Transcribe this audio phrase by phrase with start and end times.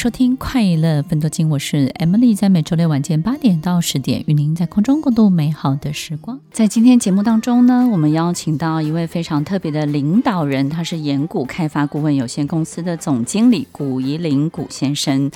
[0.00, 6.40] 收听《快乐分多金》，我是 Emily，在每周六晚间八点到十点，与您在空中共度美好的时光。
[6.50, 15.30] 在今天节目当中呢，我们邀请到一位非常特别的领导人，他是岩谷开发顾问有限公司的总经理谷宜林谷先生。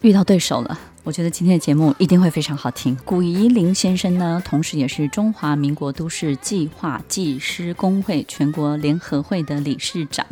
[0.00, 2.96] 遇到对手了，我觉得今天的节目一定会非常好听。
[3.04, 10.26] 谷宜林先生呢，同时也是中华民国都市计划技师工会全国联合会的理事长，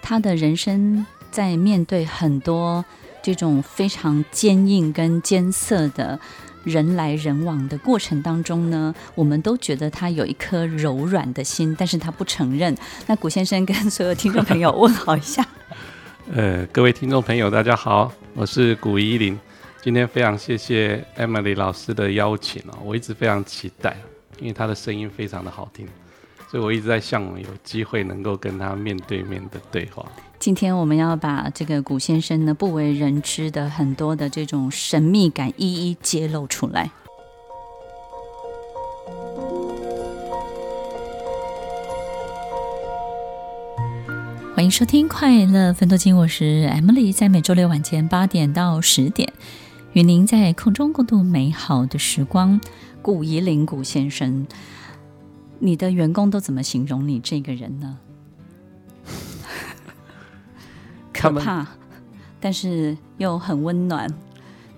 [0.00, 1.04] 他的人生。
[1.34, 2.84] 在面对很多
[3.20, 6.16] 这种非常坚硬跟艰涩的
[6.62, 12.72] 人来人往的过程当中呢，我们都觉得他有一颗柔软的心，但是他不承认。
[13.08, 15.44] 那古先生跟所有听众朋友问好一下。
[16.32, 19.36] 呃，各位听众朋友，大家好，我是古依林。
[19.82, 23.96] 今天非常谢谢 Emily 老师的邀请哦，我一直非常期待，
[24.38, 25.88] 因为他的声音非常的好听，
[26.50, 30.04] 所以我一直在向往有机会能够跟他面对面的对话。
[30.38, 36.90] 今天我们要把这个古先生呢不为人知的很多的这种神秘感一一揭露出来。
[44.54, 49.32] 欢迎收听《快乐分多金》，我是 Emily，在每周六晚间八点到十点，
[49.94, 52.60] 与您在空中共度美好的时光。
[53.02, 54.46] 古宜凌古先生，
[55.64, 57.98] 你的员工都怎么形容你这个人呢？
[61.10, 61.66] 可怕，
[62.38, 64.06] 但是又很温暖，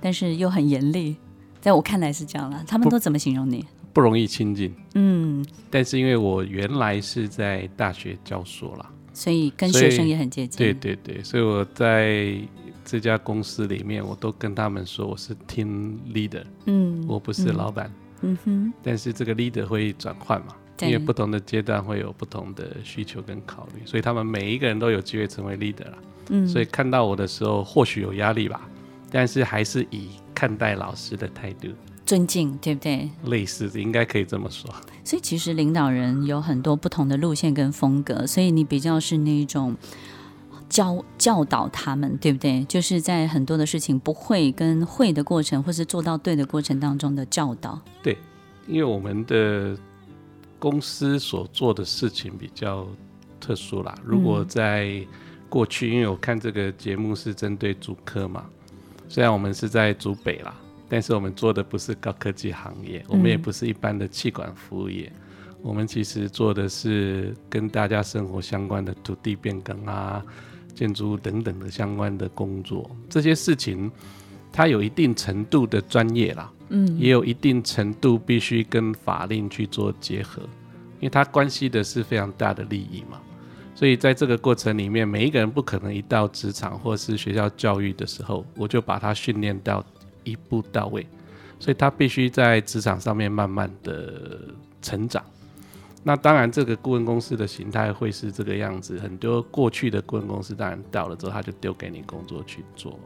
[0.00, 1.16] 但是又很严厉，
[1.60, 2.62] 在我看来是这样了。
[2.68, 3.62] 他们都怎么形容你？
[3.62, 4.72] 不，不容易亲近。
[4.94, 10.58] 嗯，但是因为我原来是在大学教书啦，所以跟学生也很接近。
[10.58, 12.38] 对对对，所以我在
[12.84, 16.44] 这家公司里面，我都跟他们说我是 team leader。
[16.66, 17.92] 嗯，我不是老板。
[18.20, 20.54] 嗯哼，但是这个 leader 会转换嘛？
[20.80, 25.98] 因为不同的阶段会有不同的需求跟考虑，所以他们每一个人都有机会成为 leader 啦。
[26.28, 28.68] 嗯，所以看到我的时候，或许有压力吧，
[29.10, 31.68] 但是还是以看待老师的态度，
[32.04, 33.08] 尊敬，对不对？
[33.26, 34.68] 类似，应该可以这么说。
[35.04, 39.76] 所以其实领导人有很多不同的路线跟风格，所以你比较是那种
[40.68, 42.64] 教教导他们，对不对？
[42.64, 47.80] 就是在很多的事情不会跟会的过程，或是做到对的过程当中的教导。
[48.02, 48.18] 对，
[48.66, 49.78] 因为我们的
[50.58, 52.86] 公司所做的事情比较
[53.40, 53.94] 特殊啦。
[54.04, 55.06] 如果在、嗯
[55.48, 58.44] 过去，因为我看这个节目是针对主科嘛，
[59.08, 60.52] 虽然我们是在主北啦，
[60.88, 70.20] 但是我们做的不是高科技行业，我们也不是一般的气管服务业，嗯、我们其实做的是跟大家生活相关的土地变更啊、
[70.74, 72.90] 建筑物等等的相关的工作。
[73.08, 73.88] 这些事情
[74.52, 80.42] 它有一定程度的专业啦，嗯，也有一定程度必须跟法令去做结合，
[81.00, 83.20] 因为它关系的是非常大的利益嘛。
[83.74, 89.84] 所以在这个过程里面，每一个人不可能一到职场或是学校教育的时候，我就把他训练到
[90.24, 91.06] 一步到位。
[91.58, 94.42] 所以他必须在职场上面慢慢的
[94.82, 95.24] 成长。
[96.02, 98.98] 那当然，这个顾问公司的形态会是这个样子。
[98.98, 102.98] 很多过去的顾问公司，当然到了之后，他就丢给你工作去做。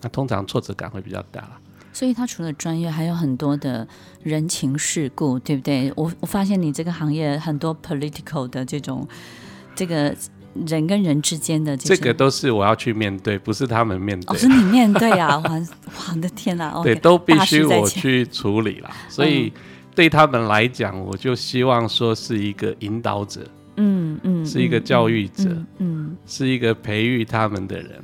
[0.00, 1.60] 那通常挫折感会比较大。
[1.96, 3.88] 所以他除了专业，还有很多的
[4.22, 5.90] 人情世故，对不对？
[5.96, 9.08] 我我发现你这个行业很多 political 的这种。
[9.74, 10.14] 这个
[10.66, 14.34] 人跟人之间的这个都是我要去面对，不是他们面对。
[14.34, 15.36] 哦，是你面对啊！
[15.44, 16.82] 我的天哪！
[16.82, 18.90] 对，都必须我去处理啦。
[19.08, 19.52] 所以
[19.94, 23.46] 对他们来讲，我就希望说是一个引导者，
[23.76, 28.02] 嗯嗯，是一个教育者，嗯，是一个培育他们的人。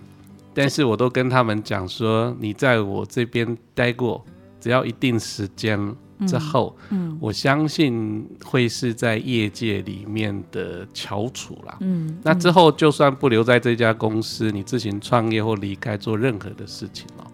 [0.54, 4.24] 但是我都跟他们讲说，你在我这边待过，
[4.60, 5.94] 只要一定时间。
[6.24, 11.76] 之后，嗯，我相信会是在业界里面的翘楚啦。
[11.80, 17.26] 嗯，那之后就算不留在这家公司，你自行创业或离开做任何的事情哦，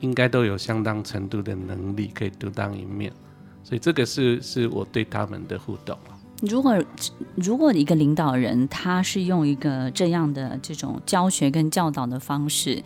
[0.00, 3.12] 应该都有相当程度的能力可以独当一面。
[3.62, 5.96] 所以这个是是我对他们的互动。
[6.42, 6.82] 如果
[7.34, 12.82] 如果一个领导人他是用一个这样的这种教学跟教导的方式。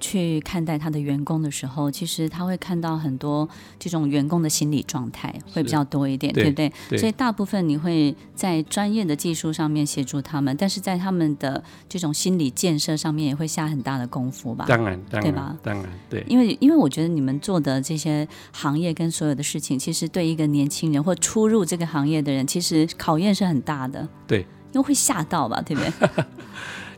[0.00, 3.48] 去看待他的员工的时候，其实他会看到很多
[3.78, 6.72] 这种员工的心理状态会比较多一点，对，对不对？
[6.88, 6.98] 对。
[6.98, 14.64] 所以大部分你会在专业的技术上面协助他们，但是在他们的这种心理建设上面也会下很大的功夫吧？
[14.66, 15.56] 当然，当然，对吧？
[15.62, 16.24] 当然，对。
[16.26, 24.08] 因为因为我觉得你们做的这些行业跟所有的事情，其实对一个年轻人或初入这个行业的人，其实考验是很大的。
[24.26, 24.46] 对。
[24.72, 26.24] 因为会吓到吧，对不对？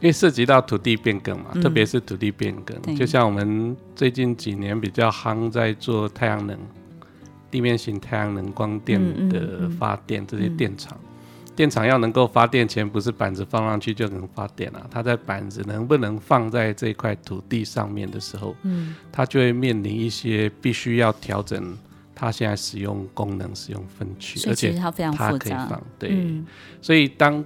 [0.03, 6.59] 因为涉及到土地变更嘛，嗯、特别是土地变更，就像我们最近几年比较夯在做太阳能、
[7.53, 10.25] 地面型太阳能光电的发电，嗯嗯。
[10.25, 21.79] 嗯、这些电厂，嗯、电厂要能够发电前，不是板子放上去就能发电了、啊，它在板子能不能放在这块土地上面的时候，嗯，它就会面临一些必须要调整
[22.13, 26.45] 它现在使用功能、使用分区，而且它非常复杂，对，嗯、
[26.81, 27.45] 所以当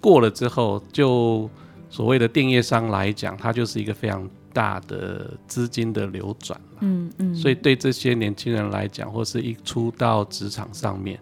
[0.00, 1.50] 过了之后就。
[1.90, 11.18] 所谓的电业商来讲，它就是一个非常大的资金的流转，嗯嗯，所以对这些年轻人来讲，或是一出到职场上面，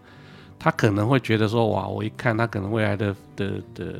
[0.57, 3.95] 他可能会觉得说，哇，我一看他可能未来的的的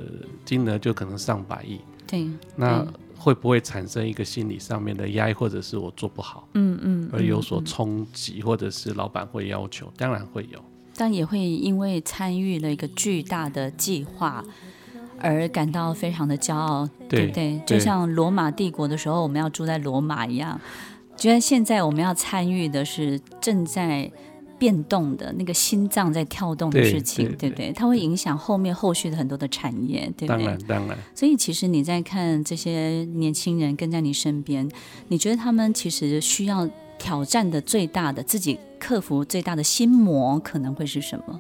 [0.46, 2.86] 金额就可能上百亿，对，那
[3.18, 10.60] 会不会产生一个心理上面的压抑，或者是我做不好，嗯嗯，而有所冲击，或者是老板会要求，当然会有，
[10.96, 14.44] 但也会因为参与了一个巨大的计划。
[15.22, 17.62] 而感到非常的骄傲，对，对不对？
[17.66, 20.60] 就像罗马帝国的时候，我们要住在罗马一样，
[21.16, 24.12] 觉得现在我们要参与的是正在
[24.58, 27.74] 变动的那个心脏在跳动的事情，对，对，对，对不对？
[27.74, 30.44] 它会影响后面后续的很多的产业，对不对？
[30.44, 30.98] 当然，当然。
[31.16, 34.70] 所以其实你在看这些年轻人跟在你身边，
[35.08, 36.68] 你觉得他们其实需要
[36.98, 41.40] 挑战的最大的自己克服最大的心魔可能会是什么？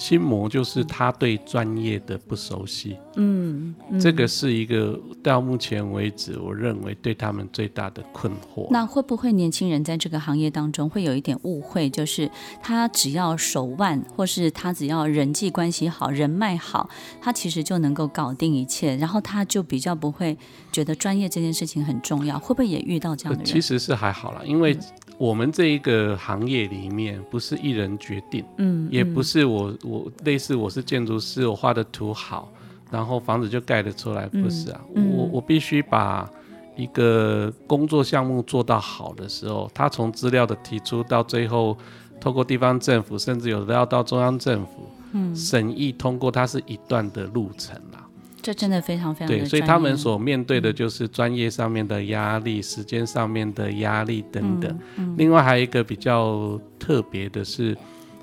[0.00, 8.66] 心魔就是他对专业的不熟悉，嗯，嗯，这个是一个到目前为止我认为对他们最大的困惑。
[8.70, 12.30] 那会不会年轻人在这个行业当中会有一点误会，就是
[12.62, 16.88] 他只要手腕，或是他只要人际关系好、人脉好，
[17.20, 20.34] 他其实就能够搞定一切，然后他就比较不会
[20.72, 22.38] 觉得专业这件事情很重要。
[22.38, 23.44] 会不会也遇到这样的人？
[23.44, 24.74] 其实是还好啦，因为
[25.20, 29.76] 我们这一个行业里面不是一人决定，嗯，也不是我。
[29.84, 32.50] 我类似我是建筑师，我画的图好，
[32.90, 34.80] 然后房子就盖得出来，不是啊？
[34.94, 36.26] 嗯嗯、我我必须把
[36.74, 41.76] 一个工作项目做到好的时候，他从资料的提出到最后，
[42.18, 48.06] 透过地方政府，甚至有的要到中央政府，嗯，审议通过，它是一段的路程啦。
[48.42, 54.70] 这真的非常非常对，所以他们所面对的就是专业上面的压力、嗯、时间上面的压力等等。
[54.96, 57.76] 嗯嗯、另外还有一个比较特别的是。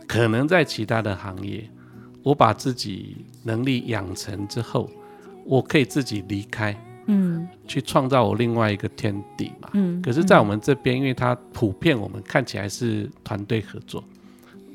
[0.10, 1.70] 可能在其他的行业，
[2.24, 4.90] 我把自己能力养成之后，
[5.44, 6.74] 我可以自己离开，
[7.08, 10.02] 嗯，去创造我另外一个天地嘛，嗯。
[10.02, 14.02] 可是，在我们这边，因为它普遍我们看起来是团队合作。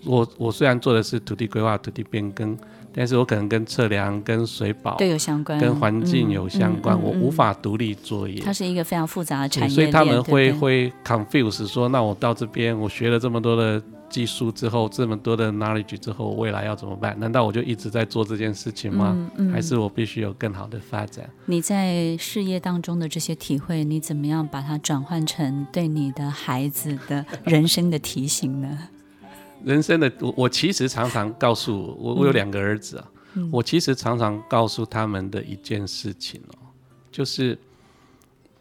[0.04, 2.54] 我我虽然做的是土地规划、土地变更，
[2.94, 8.40] 但是我可能跟测量、跟水保对有相关，跟环境有相关，我无法独立作业。
[8.40, 13.82] 它是一个非常复杂的产业链，所以他们会会 confuse 说，那我到这边，我学了这么多的。
[14.12, 17.18] 技术之后这么多的 knowledge 之后，未来要怎么办？
[17.18, 19.14] 难道我就一直在做这件事情吗？
[19.38, 21.26] 嗯嗯、还是我必须有更好的发展？
[21.46, 28.78] 你在事业当中的这些体会，你怎么样把它转换成对你的孩子的人生的提醒呢？
[29.64, 36.58] 人生的我，我其实常常告诉我，我我有两个儿子啊，嗯、我其实常常告诉他们的一件事情哦，
[37.10, 37.58] 就是，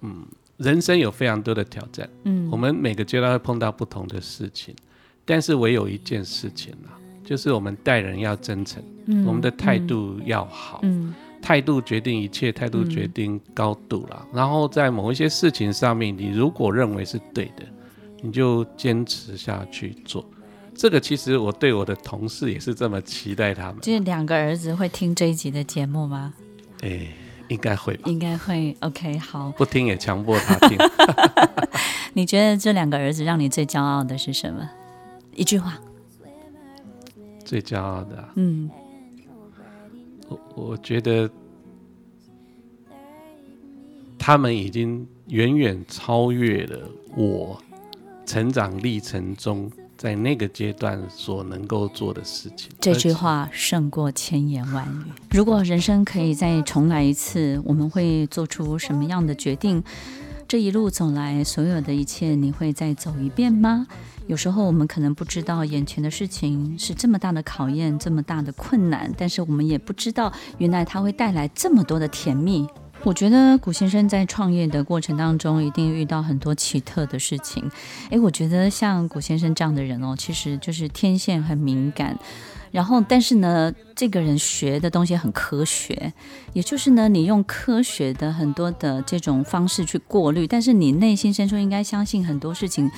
[0.01, 0.25] 嗯，
[0.57, 4.75] 人生有非常多的挑战，嗯，我们每个阶段会碰到不同的事情。
[5.23, 14.25] 但是唯有一件事情啊，就是我们待人要真诚，嗯、我们的态度要好，嗯、态度决定一切，态度决定高度啦。
[14.25, 17.63] 嗯、然后在某一些事情上面，你如果认为是对的，
[18.21, 20.25] 你就坚持下去做。
[20.81, 23.77] 这个其实我对我的同事也是这么期待他们。
[23.83, 26.33] 这两个儿子会听这一集的节目吗？
[26.81, 27.07] 哎，
[27.49, 28.09] 应该会吧。
[28.09, 28.75] 应该会。
[28.79, 29.51] OK，好。
[29.51, 30.75] 不听也强迫他听。
[32.13, 34.67] 你觉得这两个儿子让你最骄傲的是什么？
[35.35, 35.79] 一句话，
[37.45, 38.67] 最骄傲的，嗯，
[40.29, 41.29] 我我觉得
[44.17, 47.61] 他们已经远远超越了我
[48.25, 49.71] 成长历程中
[50.01, 52.71] 在那个阶段所能够做的事情。
[52.79, 55.11] 这句话胜过千言万语。
[55.29, 59.83] 如果人生可以再重来一次，我们会做出什么样的决定？
[60.47, 63.85] 这一路走来，所有的一切，你会再走一遍吗？
[64.25, 72.67] 有时候我们可能不知道眼前的事情是这么大的考验，这么大的困难，但是我们也不知道原来它会带来这么多的甜蜜。
[73.03, 77.69] 我觉得古先生在创业的过程当中，一定遇到很多奇特的事情。
[78.11, 82.17] 哎，我觉得像古先生这样的人哦，其实就是天线很敏感。
[82.71, 86.13] 然后，但是呢，这个人学的东西很科学，
[86.53, 92.89] 也就是呢，你用科学的很多的这种方式去过滤，但是你内心深处应该相信很多事情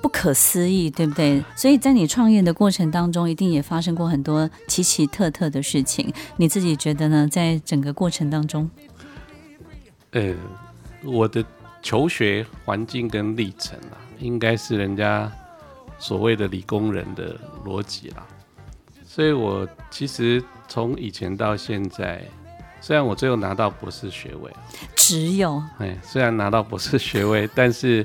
[0.00, 1.42] 不可思议，对不对？
[1.56, 6.12] 所以在你创业的过程当中，一定也发生过很多奇奇特特的事情。
[6.36, 7.26] 你自己觉得呢？
[7.26, 8.70] 在整个过程当中，
[10.18, 10.34] 呃，
[11.04, 11.44] 我的
[11.80, 15.30] 求学环境跟历程啊，应该是人家
[15.98, 18.26] 所谓的理工人的逻辑啦。
[19.06, 22.22] 所以我其实从以前到现在，
[22.80, 24.52] 虽然我最后拿到博士学位，
[24.96, 28.04] 只有哎，虽然拿到博士学位， 但是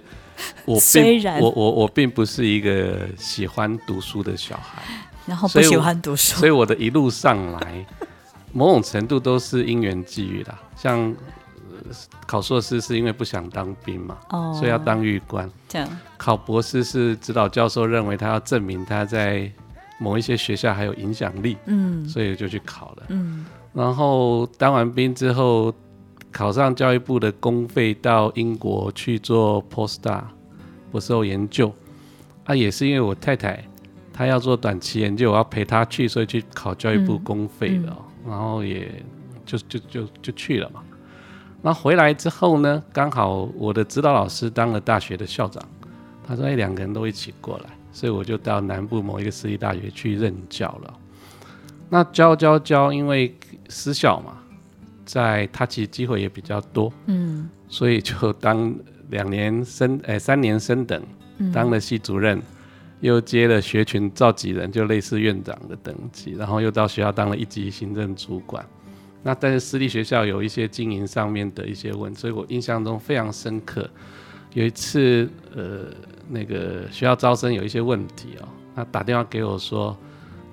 [0.65, 4.83] 我虽然我我我并不是一个喜欢读书的小孩，
[5.25, 7.85] 然后不喜欢读书，所以，我的一路上来，
[8.51, 10.59] 某种程度都是因缘际遇啦。
[10.75, 11.15] 像、呃、
[12.25, 15.49] 考硕士是因为不想当兵嘛，哦，所以要当狱官。
[15.67, 15.89] 这样。
[16.17, 19.51] 考博士是指导教授认为他要证明他在。
[19.99, 25.73] 某一些学校还有影响力，嗯，所以就去考了，嗯，然后当完兵之后，
[26.29, 30.23] 考上教育部的公费到英国去做 postdoc
[30.91, 31.71] 博士后研究，
[32.43, 33.63] 啊，也是因为我太太
[34.11, 38.91] 她要做短期研究，我要陪她去，所以去考教育部公费的，嗯，然后也
[39.45, 40.83] 就就就就去了嘛。
[41.63, 45.63] 那回来之后呢，刚好我的指导老师当了大学的校长，
[46.27, 50.93] 他说：“哎，两个人都一起过来。”所以我就到南部某一个私立大学去任教了。
[51.89, 53.33] 那教教教，因为
[53.69, 54.33] 私校嘛，
[55.05, 58.75] 在他其实机会也比较多，嗯，所以就当
[59.09, 61.01] 两年升，哎，三年升等，
[61.53, 62.41] 当了系主任，
[62.99, 68.65] 又接了学群召集人，就类似院长的等级，然后又到学校当了一级行政主管。
[69.23, 73.89] 那但是私立学校有一些经营上面的一些问题，所以我印象中非常深刻。
[74.53, 75.85] 有一次，呃。
[76.29, 79.95] 那个学校招生有一些问题哦，他打电话给我说：“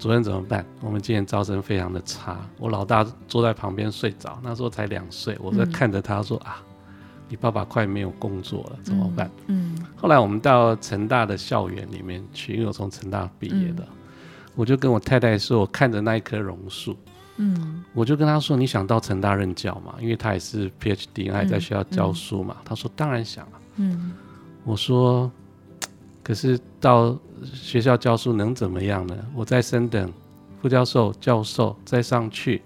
[0.01, 0.67] 主任怎么办？
[0.81, 6.63] 我们今年招生非常的差。”我老大坐在旁边睡着，那时候才两岁，我在看着他说：“嗯、啊，
[7.29, 9.77] 你爸爸快没有工作了，怎么办？”嗯。
[9.79, 13.97] 嗯，后来我们到成大的校园里面去，因为我从成大毕业的，嗯、
[14.57, 16.97] 我就跟我太太说：“我看着那一棵榕树，
[17.41, 22.57] 嗯，我就跟他说：‘你想到成大任教吗？’因为他也是 PhD，他也在学校教书嘛。
[22.65, 24.13] 他说：‘当然想啊。’嗯，
[24.65, 25.31] 我说。
[26.23, 29.17] 可是到学校教书能怎么样呢？
[29.35, 30.13] 我在升等
[30.61, 32.61] 副教授、教授再上去，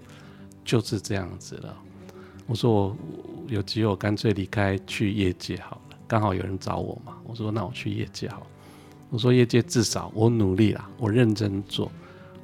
[0.63, 1.73] 就是这样子了。
[2.45, 2.97] 我说我
[3.47, 5.97] 有机会，我干脆离开去业界好了。
[6.05, 7.13] 刚好有人找我嘛。
[7.25, 8.47] 我说那我去业界好了。
[9.09, 11.89] 我说业界至少我努力啦，我认真做，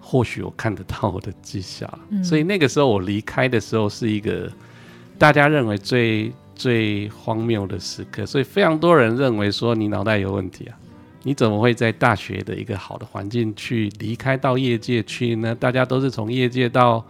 [0.01, 1.87] 或许我看得到我的绩效。
[2.09, 2.21] 嗯。
[2.23, 4.51] 所以那个时候我离开的时候是一个
[5.17, 10.77] 大家认为最最荒谬的时刻，所以非常多人认为说你脑袋有问题啊。
[11.23, 15.53] 你怎么会在大学的一个好的环境去离开到业界去呢？
[15.53, 17.05] 大家都是从业界到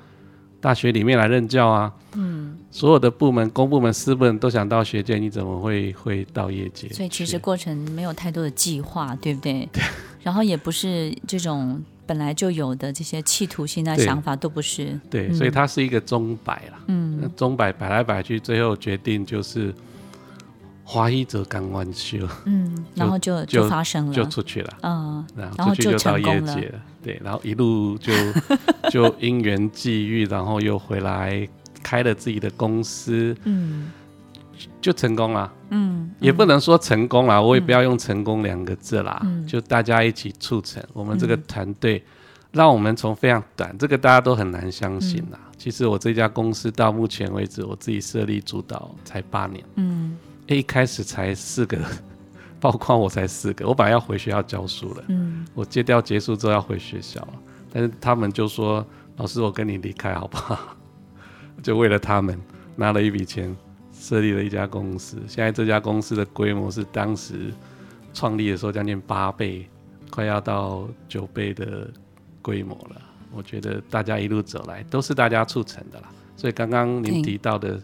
[0.59, 1.93] 大学里面来任教啊。
[2.15, 6.89] 嗯，所有的部门、公部门、私部门都想到学界，你怎么会会到业界？
[6.89, 9.65] 所以其实过程没有太多的计划，对不对？
[9.71, 9.81] 对。
[10.23, 11.81] 然后也不是这种
[12.11, 14.99] 本来就有的这些企图心的想法，都不是。
[15.09, 16.79] 对，嗯、所以它是一个钟摆啦。
[16.87, 19.73] 嗯，钟摆摆来摆去，最后决定就是。
[20.83, 28.11] 花一折刚完休，嗯， 然后就就发生了，就出去了，嗯，然后出去就到业界了，对，然后一路就
[28.89, 31.47] 就因缘际遇，然后又回来
[31.81, 33.89] 开了自己的公司，嗯，
[34.79, 42.03] 就成功了，嗯，也不能说成功了，我也不要用成功两个字啦，就大家一起促成，我们这个团队，
[42.51, 45.39] 让我们从非常短，这个大家都很难相信啦。
[45.57, 50.17] 其实我这家公司到目前为止，我自己设立主导才八年，嗯。
[50.47, 51.77] 一开始才四个，
[52.59, 53.65] 包括我才四个。
[53.65, 57.25] 我本来要回学校教书了，嗯，我借调结束之后要回学校，
[57.71, 60.59] 但是他们就说：“老师，我跟你离开好不好？”
[61.63, 62.37] 就为了他们
[62.75, 63.55] 拿了一笔钱，
[64.01, 65.17] 设立了一家公司。
[65.27, 67.53] 现在这家公司的规模是当时
[68.13, 69.69] 创立的时候将近八倍，
[70.09, 71.87] 快要到九倍的
[72.41, 72.99] 规模了。
[73.31, 76.09] 我觉得大家一路走来都是大家促成的啦。
[76.35, 77.79] 所以刚刚您提到的。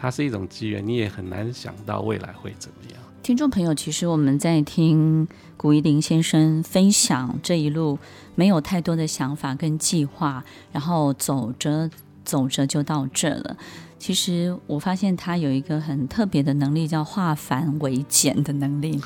[0.00, 3.00] 它是一种机缘，你也很难想到未来会怎么样。
[3.20, 7.98] 听众朋友，其实我们在听古一林先生分享这一路，
[8.36, 11.90] 没有太多的想法跟计划，然后走着
[12.24, 13.56] 走着就到这了。
[13.98, 19.00] 其实我发现他有一个很特别的能力，叫化繁为简的能力。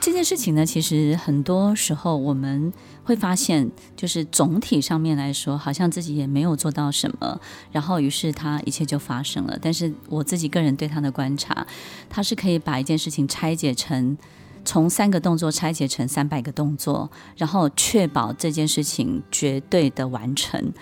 [0.00, 2.72] 这件事情呢，其实很多时候我们
[3.04, 9.56] 会发现，就是总体上面来说，好像自己也没有做到什么，然后于是他一切就发生了。
[9.62, 11.64] 但是我自己个人对他的观察，
[12.10, 14.18] 他是可以把一件事情拆解成
[14.64, 20.72] 从三个动作拆解成三百个动作，然后确保这件事情绝对的完成。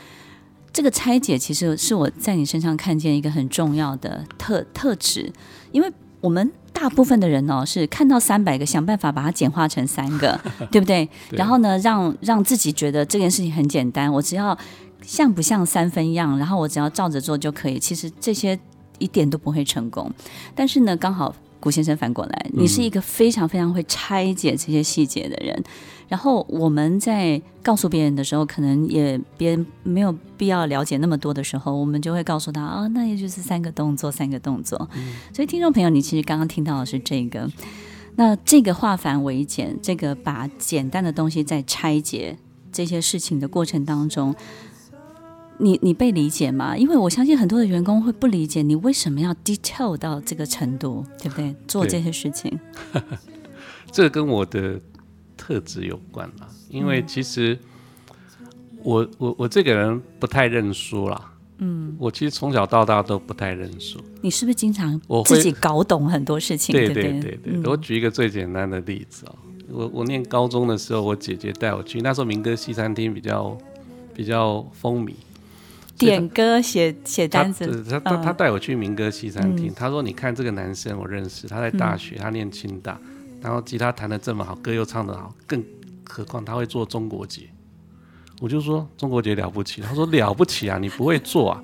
[0.73, 5.33] 这个拆解其实是我在你身上看见一个很重要的特特质，
[5.73, 11.09] 因为我们大部分的人哦是看到三百个，想办法把它简化成三个， 对不对？
[11.29, 11.37] 对。
[11.37, 14.57] 然后呢，让让自己觉得这件事情很简单，我只要
[15.03, 17.79] 像不像三分样，然后我只要照着做就可以。
[17.79, 18.59] 其实这些
[18.99, 20.11] 一点都不会成功。
[20.55, 25.55] 但是呢，刚好古先生反过来，你是一个非常非常会拆解这些细节的人。
[25.59, 25.65] 嗯
[26.11, 34.91] 然后我们在告诉别人的时候，可能也别人没有必要了解那么多的时候，我们就会告诉他啊，那也就是三个动作，三个动作。
[34.97, 35.15] 嗯。
[35.33, 37.49] 所以听众朋友，你其实刚刚听到的是这个，
[38.17, 42.37] 那这个化繁为简，这个把简单的东西在拆解
[42.73, 44.35] 这些事情的过程当中，
[45.59, 46.77] 你你被理解吗？
[46.77, 51.55] 因为我相信很多的员工会不理解你为什么要 detail 到这个程度，对不对？
[51.69, 52.59] 做这些事情，
[53.93, 54.81] 这跟我的。
[55.51, 57.59] 特质有关啦，因为其实
[58.85, 61.33] 我我我这个人不太认输啦。
[61.59, 63.99] 嗯，我其实从小到大都不太认输。
[64.23, 66.73] 你是不是经常自己搞懂很多事情？
[66.73, 67.61] 对对对对。
[67.65, 69.35] 我举一个最简单的例子哦，
[69.73, 73.59] 我我念高中的时候，我姐姐带我去，那时候民歌西餐厅比较
[74.15, 75.15] 比较风靡，
[75.99, 77.85] 点歌写写单子。
[77.91, 82.97] 他他他带我去民歌西餐厅，他说：“你看这个男生，我认识，他在大学，他念清大。”
[83.41, 85.65] 然后吉他弹得这么好，歌又唱得好，更
[86.05, 87.43] 何况他会做中国结。
[88.41, 91.63] 我就说中国结了不起，他说了不起啊，你不会做啊。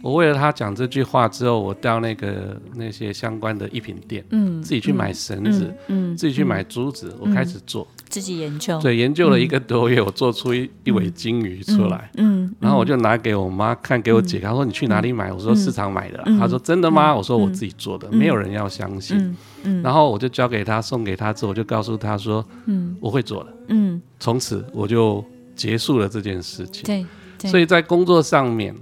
[0.00, 15.32] 我为了他讲这句话之后，我到那个那些相关的艺品店，嗯，自己去买绳子，嗯，嗯自己去买珠子，嗯，我开始做，自己研究，对，研究了一个多月，我做出一一尾金鱼出来，嗯，嗯然后我就拿给我妈看，给我姐，她说你去哪里买？
[15.32, 17.12] 我说市场买的，她说真的吗？
[17.12, 19.36] 我说我自己做的，没有人要相信。
[19.64, 25.24] 嗯，然后我就交给她，送给她之后，我就告诉她说，嗯，我会做的，嗯，从此我就
[25.56, 27.04] 结束了这件事情。
[27.50, 28.72] 所以在工作上面，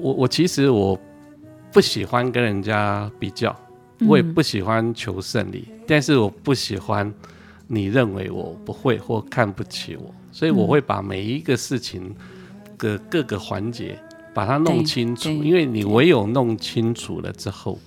[0.00, 0.96] 我我其实我
[1.72, 3.52] 不喜欢跟人家比较，
[4.06, 7.12] 我也不喜欢求胜利，嗯，但是我不喜欢
[7.66, 12.14] 你认为我不会或看不起我，所以我会把每一个事情
[12.78, 13.98] 的各个环节
[14.32, 17.78] 把它弄清楚，因为你唯有弄清楚了之后。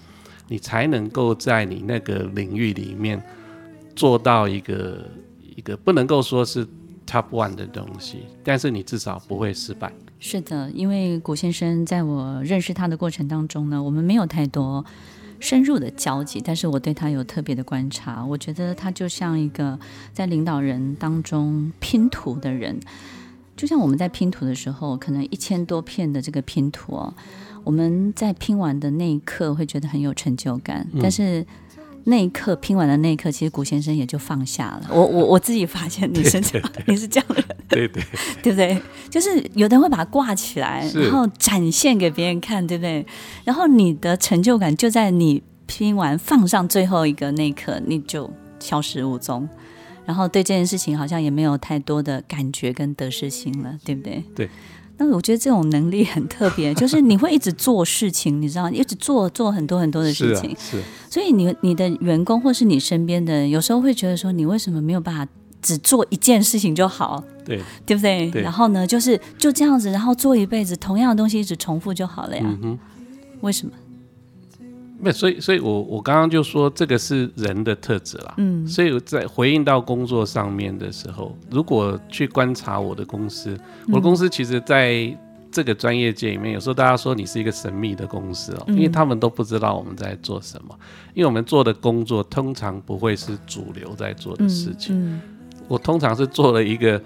[0.50, 3.22] 你才能够在你那个领域里面
[3.98, 5.06] 做到一个
[5.58, 6.66] 一个不能够说是
[7.06, 9.92] top one 的东西，但是你至少不会失败。
[10.22, 14.86] 是的，因为古先生在我认识他的过程当中呢，我们没有太多
[15.40, 18.26] 深入的交集，但是我对他有特别的观察。
[18.26, 19.80] 我觉得他就像一个
[20.14, 22.80] 在领导人当中拼图的人，
[23.56, 27.14] 就像我们在拼图的时候，可能一千多片的这个拼图哦。
[27.64, 31.46] 我们在拼完的那一刻会觉得很有成就感，嗯、但是
[32.10, 34.90] 那一刻拼完的那一刻，其实古先生也就放下了。
[34.90, 38.02] 我我 我自己发现你是这样，你是这样的人，对对，
[38.42, 38.82] 对不对？
[39.10, 43.06] 就是有的人会把它挂起来，然后展现给别人看，对不对？
[43.44, 49.48] 然后你的成就感就在你拼完放上最后一个那一刻，你就消失无踪，
[50.06, 54.24] 然后对这件事情好像也没有太多的感觉跟得失心了，对不对？
[54.34, 54.50] 对。
[54.98, 60.50] 那我觉得这种能力很特别，就是你会一直做事情，你知道，一直做做很多很多的事情。
[60.60, 60.84] 是啊，是。
[61.10, 65.28] 所以你你的员工或是你身边的人，有时候会觉得说，你为什么没有办法
[65.62, 67.24] 只做一件事情就好？
[67.46, 68.30] 对， 对不对？
[68.32, 68.42] 对。
[68.42, 72.44] 然后呢，就是就这样子，然后做一辈子同样的东西，一直重复就好了呀。
[72.64, 72.78] 嗯。
[73.42, 73.74] 为什么？
[75.00, 78.34] 没，所以，所以我我刚刚就说这个是人的特质啦。
[78.38, 83.58] 嗯，所以在回应到工作上面的时候，如果去观察我的公司，
[83.88, 85.16] 我的公司其实在
[85.52, 90.78] 这个专业界里面，有时候大家说你是一个神秘的公司哦，因为他们都不知道我们在做什么，
[91.14, 95.22] 因为我们做的工作通常不会是主流在做的事情。
[95.68, 97.02] 我通常是做了一个。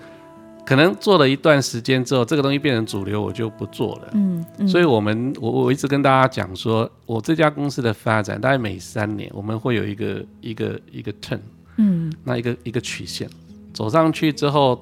[0.65, 4.10] 可能做了一段时间之后，这个东西变成主流，我就不做了。
[4.13, 11.39] 嗯，嗯，所以我们我我一直跟大家讲说，我这家公司的发展大概每三年我们会有一个一个一个 turn，
[11.78, 13.30] 嗯，那一个一个曲线
[13.74, 14.82] 走上去之后，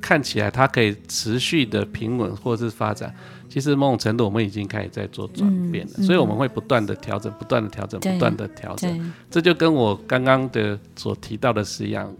[0.00, 3.12] 看起来它可以持续的平稳或者是发展。
[3.48, 9.12] 其实某种程度我们已经开始在做转变了，嗯嗯，所以我们会不断的调整，不断的调整，不断的调整。
[9.30, 12.12] 这就跟我刚刚的所提到的是一样。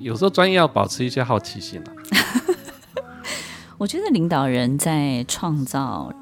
[0.00, 1.92] 有时候专业要保持一些好奇心啊。
[3.78, 6.12] 我觉得领导人在创造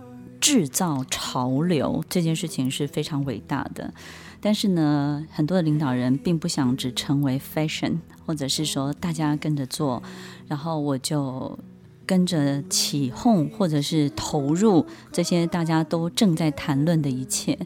[0.41, 3.93] 制造潮流这件事情是非常伟大的。
[4.41, 10.01] 但是呢，很多的领导人并不想只成为 fashion，或者是说大家跟着做，
[10.47, 11.59] 然后我就
[12.07, 17.59] 跟着起哄，或者是投入这些大家都正在谈论的一切。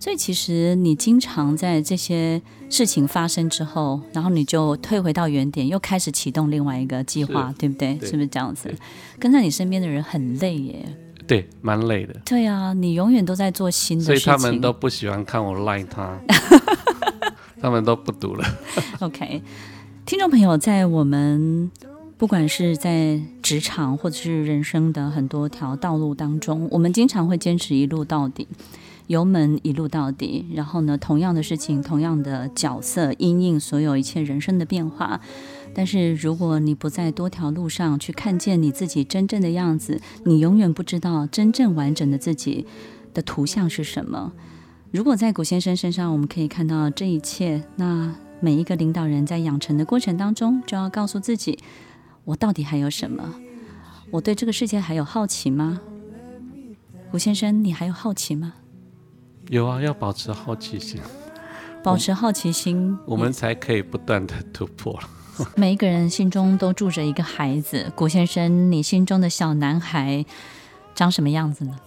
[0.00, 7.94] 所以其实你经常在这些事情发生之后，然后你就退回到原点，又开始启动另外一个计划，对不对？
[7.94, 8.72] 对，是不是这样子？
[9.18, 10.84] 跟在你身边的人很累耶。
[11.26, 12.14] 对，蛮累的。
[12.24, 16.18] 对啊，你永远都在做新的事情，所以他们都不喜欢看我 line 他，
[17.60, 18.44] 他们都不读了。
[19.00, 19.42] OK，
[20.06, 21.70] 听众朋友，在我们
[22.16, 28.48] 不管是在职场或者是人生的很多条道路当中，我们经常会坚持一路到底，
[29.08, 30.46] 油门一路到底。
[30.54, 35.20] 然后呢，同样的事情，同样的角色，因应所有一切人生的变化。
[35.74, 42.66] 但是，如果你不在多条路上去看见你自己真正的样子，你永远不知道真正完整的自己
[43.12, 44.32] 的图像是什么。
[44.90, 51.58] 如果在古先生身上，我们可以看到这一切，那每一个领导人在养成的过程当中，就要告诉自己：
[52.24, 53.34] 我到底还有什么？
[54.10, 55.80] 我对这个世界还有好奇吗？
[57.10, 58.54] 古先生，你还有好奇吗？
[59.50, 61.00] 有啊，要保持好奇心，
[61.82, 64.98] 保持好奇心，我，们才可以不断的突破。
[65.54, 70.22] 每一个人心中都住着一个孩子，古先生，你心中的小男孩
[70.94, 71.78] 长什么样子呢？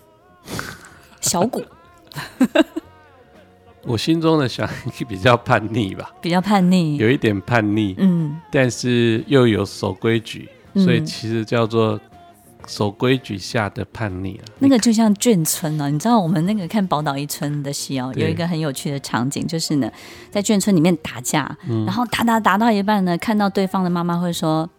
[1.21, 1.63] 小古，
[3.85, 4.73] 我心中的小孩
[5.07, 11.99] 比较叛逆吧，比较叛逆，有一点叛逆，嗯，但是又有守规矩，所以其实叫做。
[12.67, 15.89] 守规矩下的叛逆啊，那个就像眷村呢、啊。
[15.89, 19.91] 你知道我们那个看宝岛一村的戏哦，有一个很有趣的场景，就是呢，
[20.29, 24.69] 在眷村里面打架，嗯、然后打打打到一半呢，看到对方的妈妈会说：“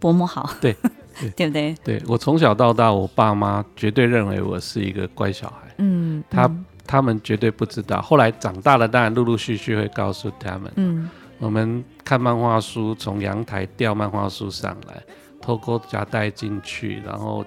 [0.00, 0.74] 伯母好。”对，
[1.20, 1.74] 对，对不对？
[1.84, 5.74] 对，我从小到大，我爸妈绝对认为我是一个乖小孩。
[5.78, 6.50] 嗯，他
[6.86, 10.72] 他们绝对不知道，后来长大了，当然陆陆续续会告诉他们。
[10.76, 15.02] 嗯，我们看漫画书，从阳台掉漫画书上来。
[15.40, 17.44] 偷偷夹带进去，然后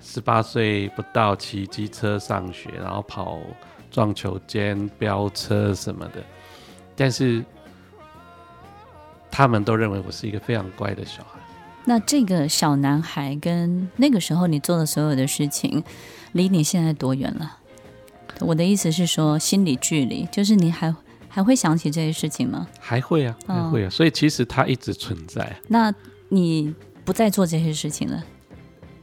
[0.00, 3.40] 十八岁不到骑机车上学，然后跑
[3.90, 6.22] 撞球间、飙车什么的。
[6.94, 7.44] 但是
[9.30, 11.40] 他们都认为我是一个非常乖的小孩。
[11.86, 15.82] 那这个小男孩跟那个时候你做的所有的事情，
[16.32, 17.58] 离你现在多远了？
[18.40, 20.94] 我的意思是说，心理距离，就是你还
[21.28, 22.66] 还会想起这些事情吗？
[22.78, 23.86] 还会啊，还会啊。
[23.86, 25.56] 哦、所以其实它一直存在。
[25.68, 25.92] 那
[26.28, 26.74] 你？
[27.04, 28.24] 不再做这些事情了，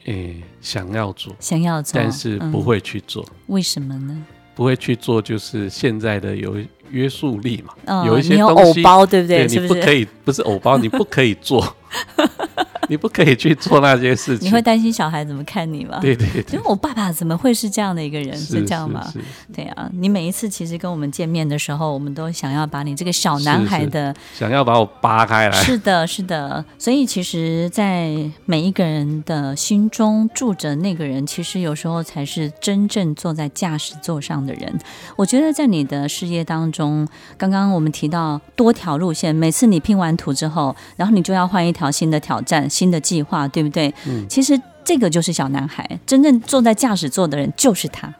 [0.05, 4.25] 诶、欸，想要做，想要做，但是不会去做，嗯、为什么呢？
[4.55, 6.57] 不会去做，就是现在的有
[6.89, 9.47] 约束力嘛，哦、有一些东西，你有偶包，对不对？
[9.47, 11.75] 对，你不可以，不是偶包，你不可以做。
[12.89, 15.99] 你不可以去做那些事情，你会担心小孩怎么看你吗？
[16.01, 18.37] 对对对，因为我爸爸怎么会是这样的一个人？
[18.37, 19.09] 是，是这样吗？
[19.53, 25.51] 对啊，你每一次其实跟我们见面的时候，我们都想要把你这个小男孩的想要把我扒开来。
[25.63, 26.63] 是的，是的。
[26.77, 28.13] 所以其实，在
[28.45, 34.77] 每一个人的心中住着那个人，其实有时候才是真正坐在驾驶座上的人。
[35.15, 42.69] 我觉得在你的事业当中，刚刚我们提到多条路线，每次你拼完图之后，然后你就要换一条新的挑战。
[42.69, 43.91] 新的计划，对不对？
[44.05, 48.13] 嗯，其实这个就是小男孩，真正坐在驾驶座的人就是他。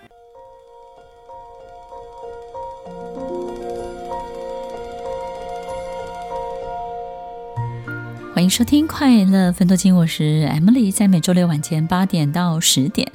[8.34, 13.12] 欢迎收听《快乐分多金》，我是 Emily，在每周六晚间八点到十点，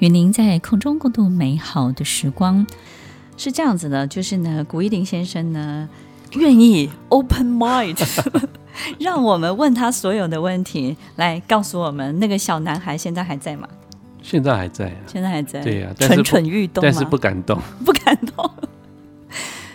[0.00, 2.66] 与您在空中共度美好的时光。
[3.38, 5.88] 是这样子的，就是呢，古一林先生呢，
[6.32, 7.98] 愿意 open mind。
[9.00, 13.68] 让我们问他所有的问题，来告诉我们那个小男孩现在还在吗？
[14.22, 15.60] 现在还在啊，现在还在。
[15.62, 18.50] 对呀、啊，蠢蠢欲动，但是不敢动， 不敢动。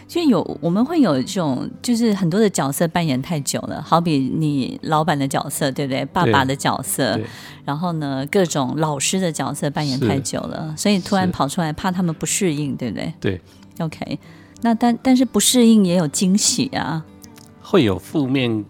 [0.08, 6.06] 就有我们会有这种，就是很多的角色扮演太久了，好比你老板的角色，对不对？
[6.06, 7.20] 爸爸的角色，
[7.66, 13.14] 然后呢，各种老师的角色扮演太久了，所以突然跑出来，怕他们不适应，对不对？
[13.20, 13.42] 对。
[13.80, 14.20] OK，
[14.64, 17.06] 那但但是不适应也有惊喜啊，
[17.62, 18.66] 会有负面。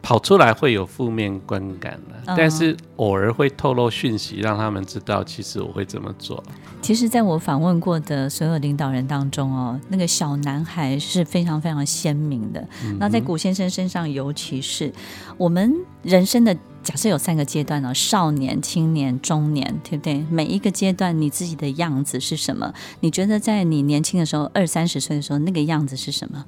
[0.00, 6.42] 跑出来会有负面观感的，但是偶尔会透露讯息，让他们知道，其实我会这么做。
[6.80, 12.68] 其实，在我访问过的所有领导人当中哦，那个小男孩是非常非常鲜明的。
[12.84, 14.90] 嗯、那在古先生身上，尤其是
[15.36, 16.56] 我们人生的
[16.88, 20.24] 假设有三个阶段哦：少年、青年、中年，对不对？
[20.30, 22.72] 每一个阶段，你自己的样子是什么？
[23.00, 26.46] 你觉得在你年轻的时候，二三十岁的时候，那个样子是什么？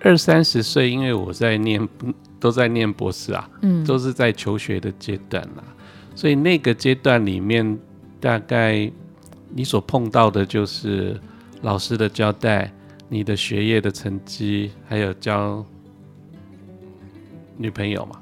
[0.00, 1.86] 二三十岁，因为我在念。
[2.38, 5.64] 都在念博士啊，嗯，都是在求学的阶段啦，
[6.14, 7.78] 所以那个阶段里面
[8.20, 8.90] 大概
[9.48, 11.18] 你所碰到的就是
[11.62, 12.70] 老师的交代，
[13.08, 15.64] 你的学业的成绩，还有交
[17.56, 18.20] 女朋友嘛？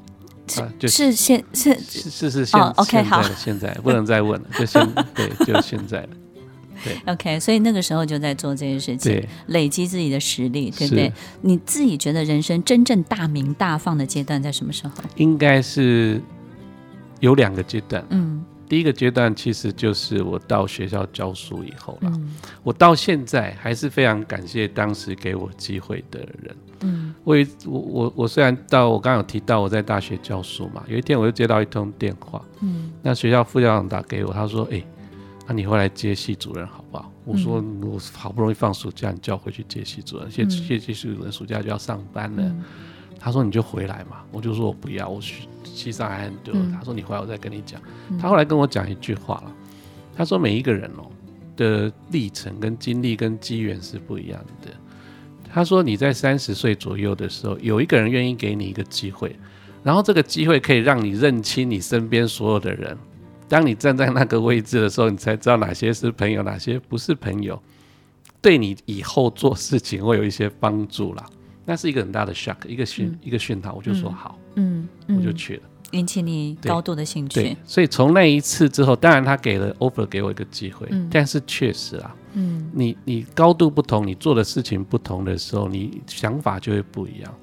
[0.57, 6.09] 啊，就是现是是是是现、哦、OK 好，现在不能再问了，就现对，就现在了。
[6.85, 11.11] 对， OK，所以那个时候就在做这些事情，对，累积自己的实力，对不对？
[11.41, 14.93] 你自己觉得人生真正大鸣大放的阶段在什么时候？
[15.17, 16.21] 应该是
[17.21, 26.55] 有两个阶段，嗯，第一个阶段其实就是我到学校教书以后了，嗯，我到现在还是非常感谢当时给我机会的人。
[26.81, 34.83] 嗯，我我我我虽然到我刚刚有提到我在大学教书嘛，有一天我就接到一通电话，嗯，那学校副校长打给我，他说：“哎，
[35.47, 42.55] 那你回来接系主任好不好？”我说：“我好不容易放暑假，你叫我回去接系主任，接接系主任暑假就要上班了。”
[43.19, 46.55] 他说：“你就回来嘛。”我就说我不要，我去系上还很多。
[46.73, 47.81] 他说：“你回来我再跟你讲。”
[48.21, 49.53] 他后来跟我讲一句话了，
[50.15, 51.07] 他说：“每一个人哦
[51.57, 54.71] 的历程跟经历跟机缘是不一样的。”
[55.55, 59.37] 他说：“你在三十岁左右的时候，有一个人愿意给你一个机会，
[59.85, 62.99] 然后这个机会可以让你认清你身边所有的人。
[63.49, 67.63] 当你站在那个位置的时候，你才知道哪些是朋友，哪些不是朋友，
[68.43, 71.25] 对你以后做事情会有一些帮助啦。
[71.65, 73.75] 那是一个很大的 shock，一个讯、嗯、一个讯号。
[73.75, 75.63] 我就说好，嗯，嗯，我就去了，
[75.93, 77.41] 引起你高度的兴趣。
[77.41, 87.35] 对，所以从那一次之后，当然他给了 offer 给我一个机会，嗯、但是确实啊。”嗯，你你高度不同，你做的事情不同的时候，你想法就会不一样。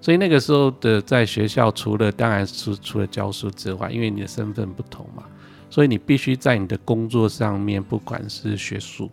[0.00, 5.24] 所以那个时候的在学校，除了当然是除了教书之外，因为你的身份不同嘛，
[5.68, 9.10] 所以你必须在你的工作上面，不管是学术，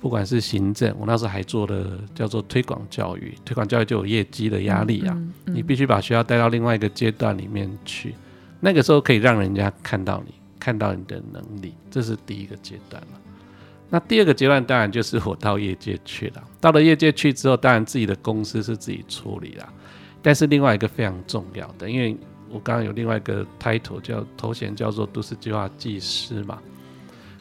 [0.00, 8.14] 不管是行政，我那时候还做了叫做推广教育，推广教育就有业绩的压力啊，嗯嗯嗯、你必须把学校带到另外一个阶段里面去。
[8.58, 13.20] 那个时候可以让人家看到你，看到你的能力，这是第一个阶段了。
[13.90, 16.42] 那第二个阶段当然就是我到业界去了。
[16.60, 19.68] 到了业界去之后，当然自己的公司是自己处理啦。
[20.20, 22.16] 但是另外一个非常重要的，因为
[22.50, 26.58] 我刚刚有另外一个 title 叫头衔叫做都市计划技师嘛。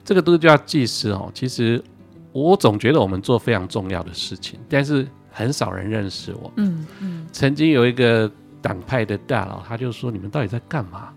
[0.05, 1.83] 这个都市计划技师哦，其实
[2.31, 6.51] 我总觉得我们做非常重要的事情，但是很少人认识我。
[6.55, 7.27] 嗯嗯。
[7.33, 8.31] 曾经有一个
[8.61, 11.13] 党派的大佬，他就说：“你们到底在干嘛？”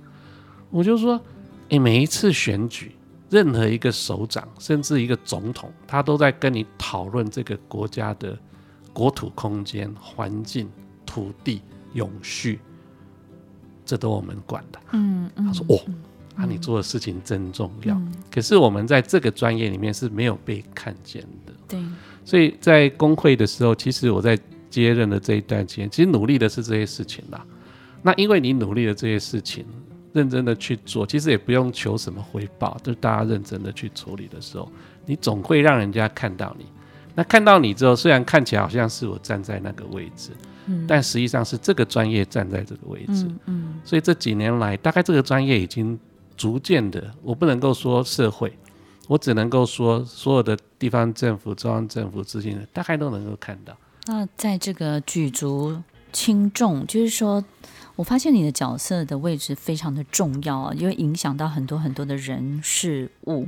[0.71, 1.21] 我就说
[1.71, 2.93] ：“诶，每一次选举。”
[3.31, 8.37] 任何一个首长，甚至一个总统，他都在跟你讨论这个国家的
[8.93, 10.69] 国土空间、环境、
[11.07, 11.62] 土地、
[11.95, 12.59] 永续，
[13.87, 14.81] 这都我们管的。
[14.90, 15.81] 嗯，嗯他说：“哦，
[16.35, 17.95] 那、嗯啊、你做的事情真重要。
[17.95, 21.53] 嗯”可是我们在这个专业里面是没有被看见的。
[21.69, 21.81] 对，
[22.25, 24.37] 所以在工会的时候，其实我在
[24.69, 27.47] 接任的这一段期间，其实努力的是这些事情啦。
[28.03, 29.64] 那因为你努力的这些事情。
[30.12, 34.70] 认真的去做，其实也不用求什么回报，就是大家认真的去处理的时候，
[35.07, 36.66] 你总会让人家看到你。
[37.14, 40.31] 那看到你之后，虽然看起来好像是我站在那个位置，
[40.66, 45.99] 嗯，但实际上是这个专业站在这个位置，嗯，嗯，所以这几年来，大概这个专业已经
[46.37, 48.53] 逐渐的，我不能够说社会，
[49.07, 53.77] 我只能够说所有的地方政府、中央政府资金的，大概都能够看到。
[54.07, 55.77] 那在这个举足
[56.12, 57.44] 轻重，就是说。
[58.00, 63.46] 我发现你的角色的位置非常的重要啊，因为影响到很多很多的人事物。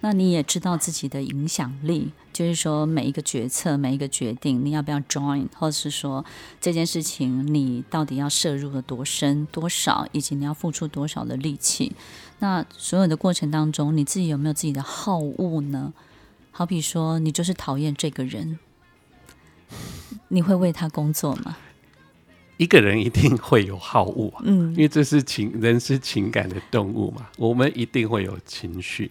[0.00, 6.24] 那你也知道自己的影响力，就是说每一个决策、每一个决定，你要不要 join，或者是说
[6.60, 11.94] 这件事情你到底要摄入了多深、多少，以及你要付出多少的力气。
[12.40, 15.94] 那所有的过程当中，你自己有没有自己的好恶呢？
[16.50, 18.58] 好比说，你就是讨厌这个人，
[20.26, 21.56] 你会为他工作吗？
[22.56, 29.10] 一个人一定会有好恶啊，嗯，因为这是情，人是情感的动物嘛，我们一定会有情绪。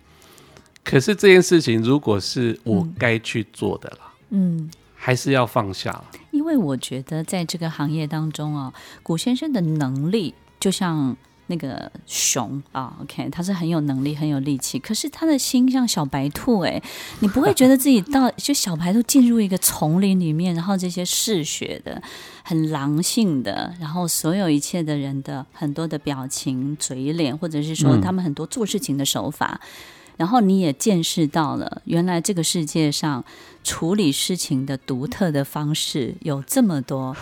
[0.84, 6.06] 可是这件事情如果是我该去做的啦，嗯，还是要放下了。
[6.32, 11.15] 因为我觉得在这个行业当中啊，古先生的能力就像。
[11.47, 16.82] 那个熊啊，OK，他是很有能力、很有力气，可是他的心像小白兔哎，
[17.19, 22.01] 你不会觉得自己到就小白兔进入一个丛林里面，然后这些嗜血的、
[22.43, 29.69] 很狼性的，然后所有一切的人的很多的表情、嘴脸，或者是说他们很多做事情的手法，嗯、
[30.17, 33.23] 然后你也见识到了原来这个世界上
[33.63, 37.15] 处理事情的独特的方式有这么多。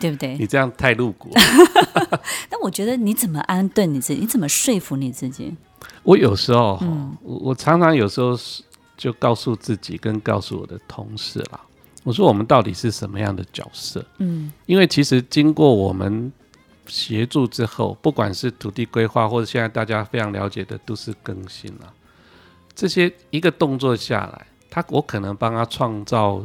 [0.00, 0.36] 对不对？
[0.38, 1.30] 你这样太露骨。
[2.48, 4.20] 但我觉得你怎么安顿你自己？
[4.20, 5.54] 你怎么说服你自己？
[6.02, 8.36] 我有时候，嗯、我我常常有时候
[8.96, 11.60] 就告诉自己，跟告诉我的同事啦，
[12.02, 14.04] 我说我们到底是什么样的角色？
[14.18, 16.32] 嗯，因为其实经过我们
[16.86, 21.92] 协助之后，不管是土地规划，或者现在大家非常了解的都市更新啦，
[22.74, 26.44] 这些一个动作下来，他我可能帮他创造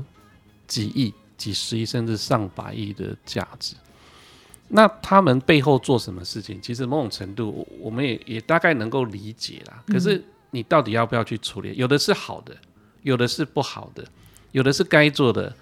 [0.67, 3.75] 几亿、几十亿甚至上百亿的价值。
[4.69, 6.59] 那他们背后做什么事情？
[6.61, 9.83] 其实某种程度，我们也也大概能够理解啦。
[9.87, 11.73] 可是你到底要不要去处理？
[11.75, 12.55] 有的是好的，
[13.01, 14.05] 有的是不好的，
[14.51, 15.53] 有的是该做的，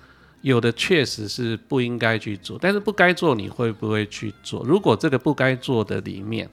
[0.42, 2.58] 有的确实是不应该去做。
[2.62, 4.64] 但是不该做，你会不会去做？
[4.64, 6.48] 如果这个不该做的里面，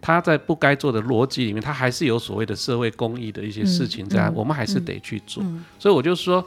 [0.00, 5.44] 他在不该做的逻辑里面，他还是有所谓的社会公益的一些事情在，嗯嗯、我们还是得去做。
[5.78, 6.44] 所以我就说，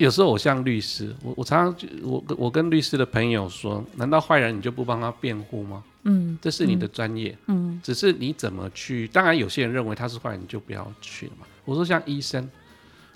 [0.00, 5.84] 有时候我像律师，我我常常我我跟律师的朋友说，难道坏人你就不帮他辩护吗？
[6.04, 7.36] 嗯，这是你的专业。
[7.46, 9.06] 嗯，嗯只是你怎么去？
[9.08, 11.46] 当然有些人认为他是坏人，你就不要去了嘛。
[11.66, 12.48] 我说像医生，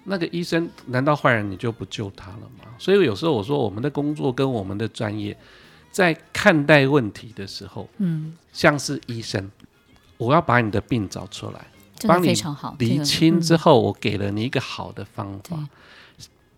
[0.05, 2.66] 那个医生难道坏人你就不救他了吗？
[2.79, 5.37] 所以有时候我说，我们的工作跟我们的专业。
[5.90, 9.49] 在看待问题的时候，嗯，像是医生，
[10.16, 11.66] 我要把你的病找出来，
[12.03, 12.35] 帮你
[12.79, 15.57] 理清之后，我给了你一个好的方法。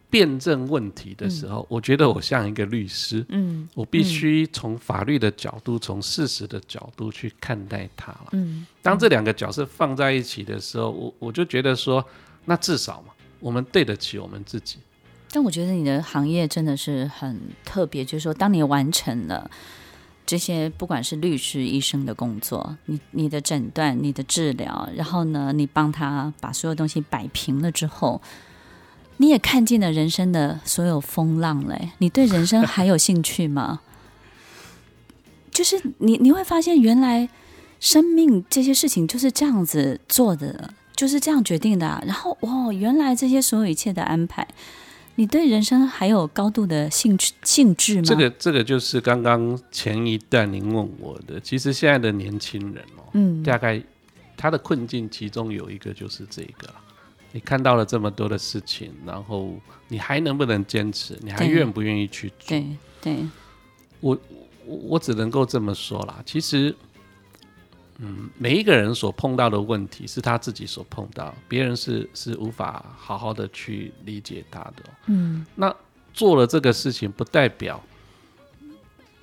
[0.08, 8.28] 辩证问题的时候，我觉得我像一个律师，嗯，我必须从法律的角度，从事实的角度去看待它了。
[8.32, 12.04] 嗯，当这两个角色放在一起的时候，我我就觉得说，
[12.44, 14.78] 那至少嘛，我们对得起我们自己。
[15.32, 19.50] 但我觉得你的行业真的是很特别，就是说，当你完成了
[20.24, 28.22] 这些，不管是律师、医生的工作，你你的诊断、你的治疗，然后呢，你帮他把所有东西摆平了之后，
[29.18, 31.90] 你也看尽了人生的所有风浪嘞。
[31.98, 33.80] 你对人生还有兴趣吗？
[35.50, 37.28] 就是你你会发现，原来
[37.80, 42.02] 生命这些事情就是这样子做的，就是这样决定的啊。
[42.06, 44.46] 然后哦，原来这些所有一切的安排。
[45.18, 48.02] 你对人生还有高度的兴趣兴致吗？
[48.04, 51.40] 这个这个就是刚刚前一段您问我的。
[51.40, 53.82] 其实现在的年轻人哦，嗯，大概
[54.36, 56.68] 他的困境其中有一个就是这个。
[57.36, 59.52] 你看到了这么多的事情，然后
[59.88, 61.18] 你还能不能坚持？
[61.20, 62.48] 你还愿不愿意去做？
[62.48, 62.66] 对
[63.02, 63.16] 对，
[64.00, 64.18] 我
[64.64, 66.22] 我我只能够这么说啦。
[66.24, 66.74] 其实。
[67.98, 74.82] 嗯，每一个人所碰到的问题是他自己所碰到，别人是是无法好好的去理解他的。
[75.06, 75.74] 嗯，那
[76.12, 77.82] 做了这个事情，不代表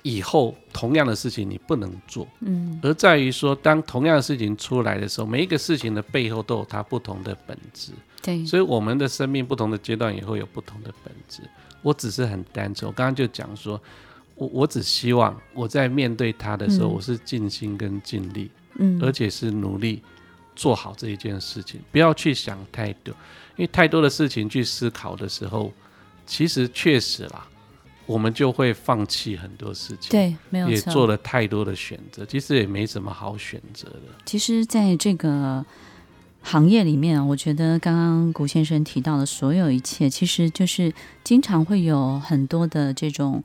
[0.04, 2.28] 以后同样的事情你不能做。
[2.40, 7.90] 嗯，而在于说，当同样的事情出来的时候，每一个事情的背后都有它不同的本质。
[8.22, 11.40] 对，所以我们的生命不同的阶段也会有不同的本质。
[11.82, 13.80] 我只是很单纯，我刚刚就讲说，
[14.36, 18.50] 我我只希望我在面对它的时候，我是尽心跟尽力。
[18.76, 20.02] 嗯，而且是努力
[20.56, 23.14] 做好这一件事情，不要去想太多，
[23.56, 25.72] 因为太多的事情去思考的时候，
[26.26, 27.46] 其实确实啦，
[28.06, 30.10] 我们就会放弃很多事情。
[30.10, 34.02] 对，没有错，也做了太多的选择，其实也没什么好选择的。
[34.24, 35.64] 其实，在这个
[36.42, 43.42] 行业里面，我觉得刚刚古先生提到的所有一切，其实就是经常会有很多的这种。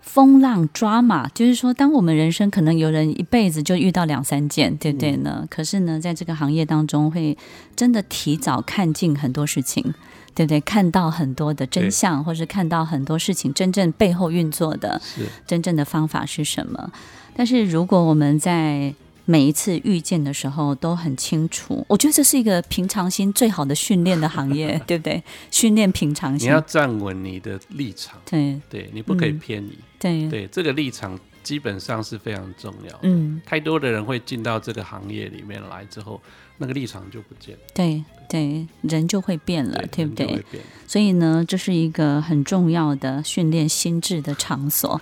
[0.00, 5.40] 风浪抓马，就是说，当我们人生可能有人一辈子就遇到两三件，对不对呢？
[5.42, 7.36] 嗯、可是呢，在这个行业当中，会
[7.76, 9.92] 真的提早看尽很多事情，
[10.38, 10.60] 对不对？
[10.60, 15.26] 看到很多的真相，或是看到很多事情真正背后运作的，是。
[15.44, 16.92] 真正的方法是什么？
[17.34, 25.20] 但是如果我们在每一次遇见的时候都很清楚，我觉得这是一个平常心最好的训练的行业， 对不对？
[25.50, 28.60] 训练平常心，你要站稳你的立场，对。
[28.70, 30.28] 对，你不可以偏移，嗯、对。
[30.28, 33.00] 对，这个立场基本上是非常重要的。
[33.02, 36.20] 嗯，太多的人会进到这个行业里面来之后，
[36.58, 40.44] 那个立场就不见了，对对，人就会变了，对，对不对？
[40.86, 45.00] 所以呢，这是一个很重要的训练心智的场所。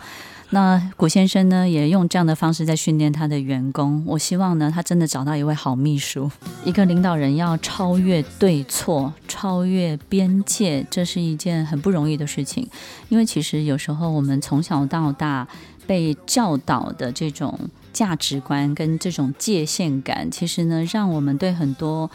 [0.50, 4.04] 那古先生呢，也用这样的方式在训练他的员工。
[4.06, 6.30] 我希望呢，他真的找到一位好秘书。
[6.64, 12.68] 一个领导人要超越对错，超越边界，这是一件很不容易的事情。
[13.08, 15.48] 因为其实有时候我们从小到大
[15.84, 17.58] 被教导的这种
[17.92, 22.08] 价值观跟这种界限感，其实呢，让我们对很多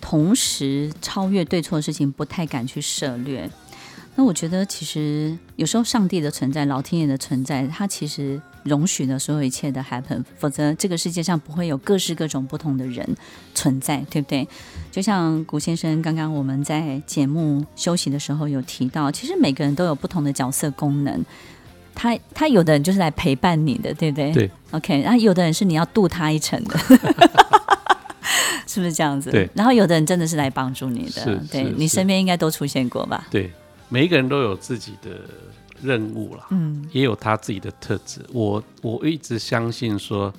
[0.00, 3.48] 同时超越对错的事情不太敢去涉略。
[4.14, 13.08] 那我觉得，其实有时候上帝的存在、老天爷的存在，它其实容许了所有一切的 happen，否则这个世界上不会有各式各种不同的人
[13.54, 14.48] 存在，对不对？
[14.90, 21.24] 就像古先生刚刚我们在节目休息的时候有提到，其实每个人都有不同的角色功能。
[21.94, 24.32] 他他有的人就是来陪伴你的，对不对？
[24.32, 24.50] 对。
[24.72, 26.76] OK，然后有的人是你要渡他一程的，
[28.66, 29.30] 是不是这样子？
[29.30, 29.48] 对。
[29.54, 33.26] 然后有的人真的是来帮助你的，对你身边应该都出现过吧？
[33.30, 33.50] 对。
[33.90, 35.20] 每一个人都有自己的
[35.80, 38.20] 任务啦，嗯，也有他自己的特质。
[38.34, 40.30] 我我一直相信说，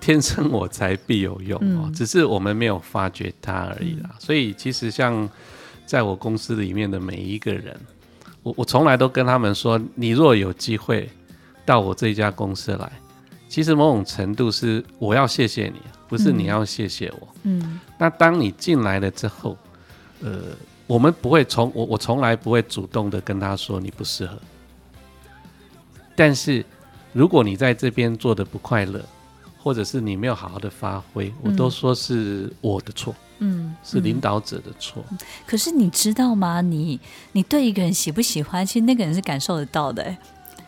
[0.00, 4.08] 天生我材必有用哦，嗯、只是我们没有发掘它而已啦。
[4.14, 5.28] 嗯、所以其实像
[5.84, 7.78] 在我公司里面的每一个人，
[8.42, 11.06] 我我从来都跟他们说，你若有机会
[11.66, 12.90] 到我这一家公司来，
[13.52, 15.78] 其实某种程度是我要谢谢你，
[16.08, 17.28] 不是你要谢谢我。
[17.42, 19.58] 嗯，那当你进来了之后，
[20.22, 24.38] 呃，我们不会从我我从来不会主动的跟他说你不适合，
[26.16, 26.64] 但是
[27.12, 29.04] 如果你在这边做的不快乐。
[29.64, 35.04] 或者是你没有好好的发挥，我都说是我的错，嗯，是领导者的错。
[35.46, 36.60] 可是你知道吗？
[36.60, 36.98] 你
[37.30, 40.16] 你对一个人喜不喜欢，其实那个人是感受得到的。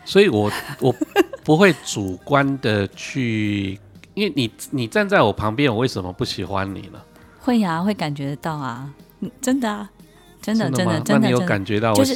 [0.05, 0.51] 所以我
[0.81, 0.95] 我
[1.43, 3.79] 不会主观的去，
[4.15, 6.99] 因为你你站在我旁边，我为什么不喜欢你呢？
[7.41, 8.91] 会呀、啊，会感觉得到啊，
[9.41, 9.91] 真的啊。
[10.45, 11.95] 真的，真的，真的，有感觉到？
[11.95, 12.15] 就是，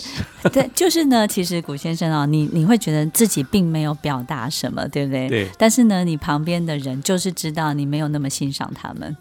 [0.52, 1.26] 对，就是呢。
[1.26, 5.26] 其实古先生啊，你你会觉得自己并没有表达什么，对不对？
[5.30, 5.48] 对。
[5.56, 9.16] 但是呢，你旁边的人就是知道你没有那么欣赏他们。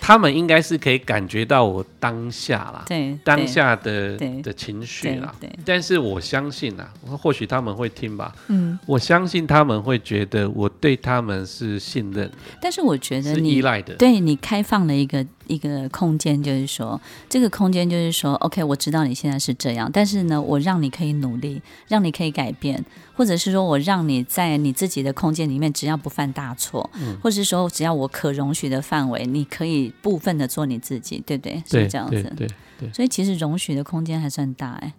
[0.00, 5.34] 他们应该是可以感觉到我当下啦，对当下的的情绪啦。
[5.40, 5.50] 对。
[5.64, 8.34] 但是我相信啊，或许他们会听吧。
[8.48, 8.78] 嗯。
[8.86, 12.30] 我相信他们会觉得我对他们是信任。
[12.60, 15.24] 但是我觉得你是依赖的，对你开放了一个。
[15.48, 22.84] 一个空间，就是说，这个空间就是说，OK，我知道你现在是这样，但是呢，我让你可以努力，让你可以改变，
[23.16, 31.62] 或者是说我让你在你自己的空间里面，只要不犯大错，嗯，或者是说只要我可容许的范围，你可以部分的做你自己，对不对？
[31.68, 32.48] 对，是这样子，对，对，
[32.80, 32.92] 对。
[32.92, 34.92] 所以其实容许的空间还算大，哎，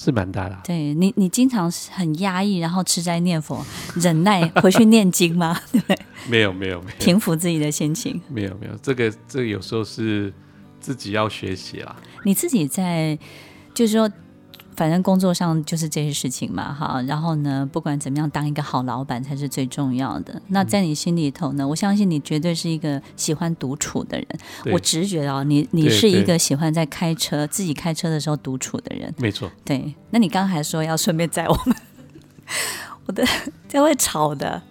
[0.00, 0.62] 是蛮大的啊。
[0.64, 5.60] 对你，你经常很压抑，然后吃斋念佛，忍耐回去念经吗？
[5.72, 5.98] 对不对？
[6.28, 8.20] 没有没有没有，平复自己的心情。
[8.28, 10.32] 没有没有，这个这个有时候是
[10.78, 11.96] 自己要学习啦。
[12.24, 13.18] 你自己在
[13.74, 14.08] 就是说，
[14.78, 17.02] 反正工作上就是这些事情嘛，哈。
[17.02, 20.40] 然后呢，不管怎么样，当一个好老板才是最重要的。
[20.46, 24.26] 那在你心里头呢，我相信你绝对是一个喜欢独处的人。
[24.72, 29.12] 我直觉哦，你你是一个喜欢在开车自己开车的时候独处的人。
[29.18, 29.50] 没错。
[29.64, 31.76] 对，那你刚刚还说要顺便载我们，
[33.06, 33.26] 我的
[33.68, 34.62] 这会吵的。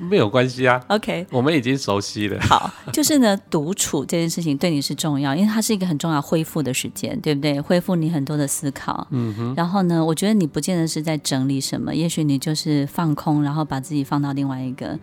[0.00, 2.40] 没有关系啊，OK，我们已经熟悉了。
[2.40, 7.60] 好，就是呢， 独处这件事情对你是重要，因为它是一个很重要恢复的时间，对不对？
[7.60, 9.06] 恢复你很多的思考。
[9.10, 9.54] 嗯哼。
[9.56, 14.98] 然后呢，我觉得你不见得是在整理什么，也许你就是放空，然后把自己放到另外一个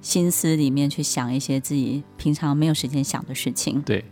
[0.00, 3.82] 心思里面去想一些自己平常没有时间想的事情。
[3.82, 4.04] 对。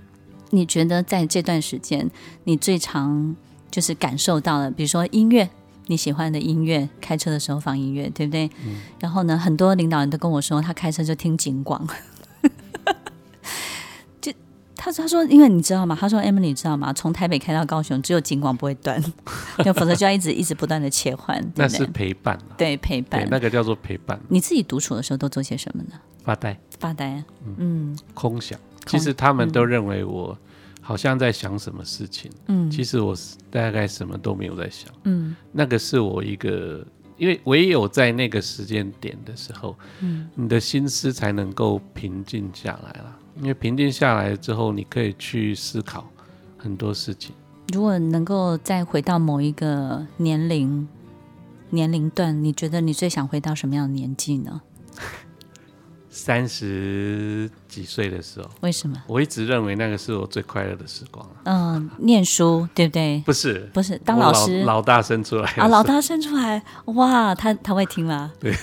[0.51, 2.11] 你觉得在这段时间，
[2.45, 3.35] 你最常
[3.71, 5.49] 就是感受到了，比如说音乐。
[5.89, 8.51] 你喜欢的音乐，开车的时候放音乐，对不对？
[8.65, 8.77] 嗯。
[9.01, 11.87] 然后呢，很多领导人都跟我说，他开车就听警广。
[14.21, 14.33] 就
[14.75, 15.97] 他说，他说，因为你知道吗？
[15.99, 16.93] 他说，Emily，你知道吗？
[16.93, 19.03] 从台北开到高雄，只有警广不会断，
[19.65, 21.41] 要否则就要一直一直不断的切换。
[21.55, 22.39] 对对，那是陪伴。
[22.57, 23.27] 对，陪伴。
[23.31, 24.19] 那个叫做陪伴。
[24.29, 26.01] 你自己独处的时候都做些什么呢？
[26.25, 26.59] 发呆。
[26.79, 27.11] 发呆。
[27.13, 27.25] 啊。
[27.59, 28.59] 嗯，空想。
[28.87, 30.37] 其实他们都认为我。
[30.87, 33.13] 好像在想什么事情，嗯，其实我
[33.51, 36.87] 大概什么都没有在想，嗯，那个是我一个，
[37.19, 46.09] 因为唯有在那个时间点的时候，嗯，你的心思才能够平静下来了，因为平静下来之后，你可以去思考
[46.57, 47.35] 很多事情。
[47.73, 50.87] 如果能够再回到某一个年龄
[51.71, 54.63] 年龄段，你觉得你最想回到什么样的年纪呢？
[56.19, 58.97] 三十几岁的时候，为什么？
[59.07, 61.29] 我一直认为那个是我最快乐的时光。
[61.45, 63.23] 嗯，念书对不对？
[63.27, 64.63] 不是，不是当老师。
[64.63, 68.33] 老，老大生出来啊，老大生出来，哇，他他会听吗？
[68.41, 68.57] 对，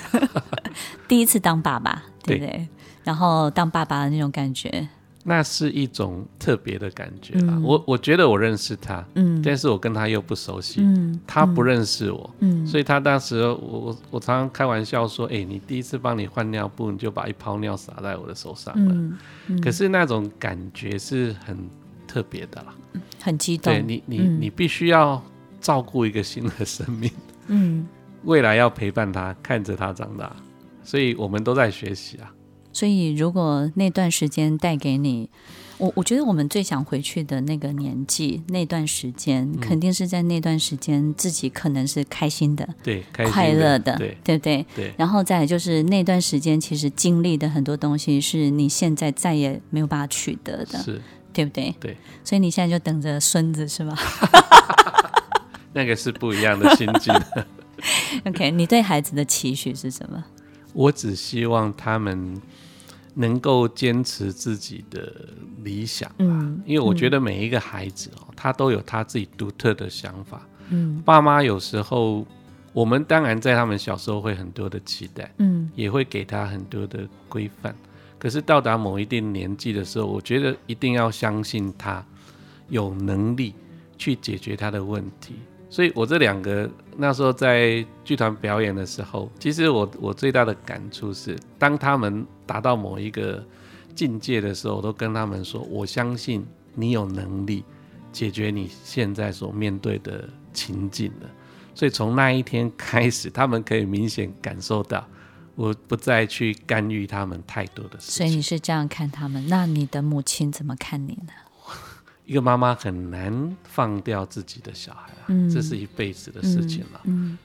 [1.06, 2.48] 第一次当爸爸，对不对？
[2.50, 2.68] 对，
[3.04, 4.88] 然后当爸爸的那种感觉。
[5.26, 7.54] 那是一种特别的感觉啦。
[7.54, 21.56] 嗯、我我觉得我认识他，嗯，但是我跟他又不熟悉，嗯，他不认识我，嗯，所以他当时我我我常常开玩笑说，哎、欸，你第一次帮你换尿布，你就把一泡尿洒在我的手上了，嗯嗯、可是那种感觉是很
[22.06, 22.74] 特别的啦，
[23.22, 23.72] 很激动。
[23.72, 25.22] 对你你、嗯、你必须要
[25.58, 27.10] 照顾一个新的生命，
[27.46, 27.86] 嗯，
[28.24, 30.30] 未来要陪伴他，看着他长大，
[30.82, 32.30] 所以我们都在学习啊。
[32.74, 35.30] 所以，如果那段时间带给你，
[35.78, 44.66] 我我觉得我们最想回去的那个年纪，那段时间，嗯、肯定是在那段时间自己可能是开心的，对，快乐的，对，对不对？
[44.74, 44.92] 对。
[44.96, 51.00] 然后再来就是那段时间，其实经历的很多东西是你现在再也没有办法取得的，是，
[51.32, 51.72] 对不对？
[51.78, 51.96] 对。
[52.24, 53.96] 所以你现在就等着孙子是吗？
[55.72, 57.14] 那个是不一样的心境。
[58.26, 60.24] OK，你对孩子的期许是什么？
[60.72, 62.40] 我只希望他们。
[63.14, 65.28] 能够坚持自己的
[65.62, 70.46] 理想吧，嗯，因为我觉得每一个孩子哦，他都有他自己独特的想法。
[70.70, 72.26] 嗯，爸妈有时候，
[72.72, 77.74] 我们当然在他们小时候会很多的期待，嗯，也会给他很多的规范。
[78.18, 82.04] 可是到达某一定年纪的时候，我觉得一定要相信他
[82.68, 83.54] 有能力
[83.96, 85.34] 去解决他的问题。
[85.74, 93.44] 所以我这两个那时候在剧团表演的时候，其实我我最大的感触是，当他们达到某一个
[93.92, 96.46] 境界的时候，我都跟他们说，我相信
[96.76, 97.64] 你有能力
[98.12, 101.26] 解决你现在所面对的情境的。
[101.74, 105.04] 所以从那一天开始，他们可以明显感受到，
[105.56, 108.14] 我不再去干预他们太多的事情。
[108.18, 109.44] 所以你是这样看他们？
[109.48, 111.32] 那你的母亲怎么看你呢？
[112.26, 117.00] 一个妈妈很难放掉自己的小孩啊，嗯、这是一辈子的事情了。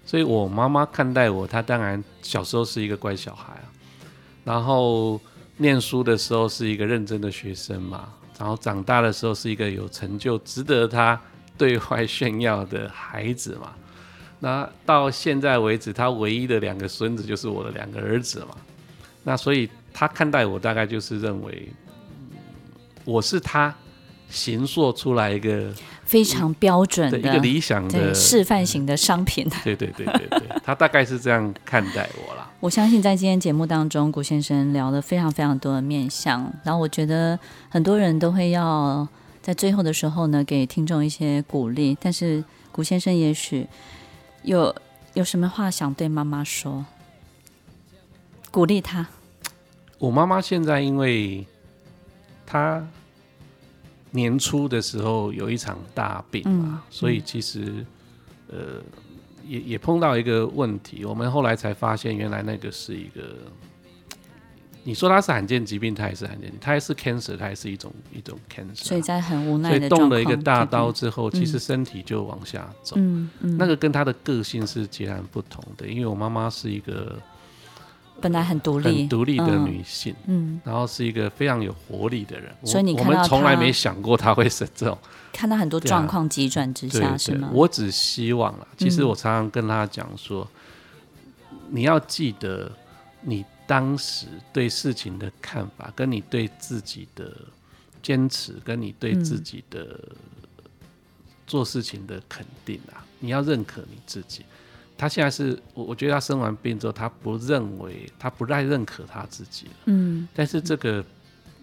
[0.06, 3.68] 所以我妈妈看待我，她当然小时候是一个乖小孩啊，
[4.46, 5.20] 然后
[5.58, 8.08] 念书的时候是一个认真的学生嘛，
[8.40, 11.20] 然后长大的时候是一个有成就、值得她
[11.58, 13.74] 对外炫耀的孩子嘛。
[14.40, 18.56] 那到现在为止，她唯一的两个孙子就是我的两个儿子嘛。
[19.24, 21.68] 那所以她看待我，大概就是认为，
[23.04, 23.76] 我是她。
[24.30, 25.74] 形塑出来一个
[26.04, 29.50] 非常标准的一个理想的示范型的商品。
[29.64, 32.50] 对对对对对，他大概是这样看待我啦。
[32.60, 39.08] 我相信在今天节目当中，古先生聊了非常非常多的面相，然后我觉得很多人都会要
[39.42, 41.98] 在最后的时候呢，给听众一些鼓励。
[42.00, 43.66] 但是古先生也许
[44.44, 44.76] 有
[45.16, 46.86] 有什么话想对妈妈说，
[48.52, 49.08] 鼓励他。
[49.98, 51.48] 我妈妈现在因为
[52.46, 52.88] 她。
[54.12, 57.86] 年初的时候有一场大病嘛，所以其实
[58.48, 58.82] 呃
[59.48, 63.22] 也也碰到一个问题，我们后来才发现原来那个是一个，
[64.84, 68.84] 你说它是罕见疾病，它也是罕见，它也是 cancer，它也是一种一种 cancer。
[68.84, 72.96] 所以在很无奈的，所以动了一个大刀之后，其实身体就往下走。
[72.98, 77.20] 嗯嗯，那个跟他的个性是截然不同的，因为我妈妈是一个。
[78.22, 82.54] 本来很独立、很独立的女性，嗯，然后是一个非常有活力的人。
[82.64, 84.98] 所以你看我们从来没想过她会是这种，
[85.34, 87.50] 看到很多状况急转直下，是吗？
[87.54, 88.68] 我只希望了。
[88.78, 90.48] 其实我常常跟她讲说，
[91.70, 92.72] 你要记得
[93.22, 97.32] 你当时对事情的看法，跟你对自己的
[98.02, 100.00] 坚持，跟你对自己的
[101.48, 104.44] 做事情的肯定啊，你要认可你自己。
[105.00, 109.72] 他现在是我，我觉得他生完病之后，他不认为，他不太认可他自己了。
[109.86, 111.02] 嗯，但是这个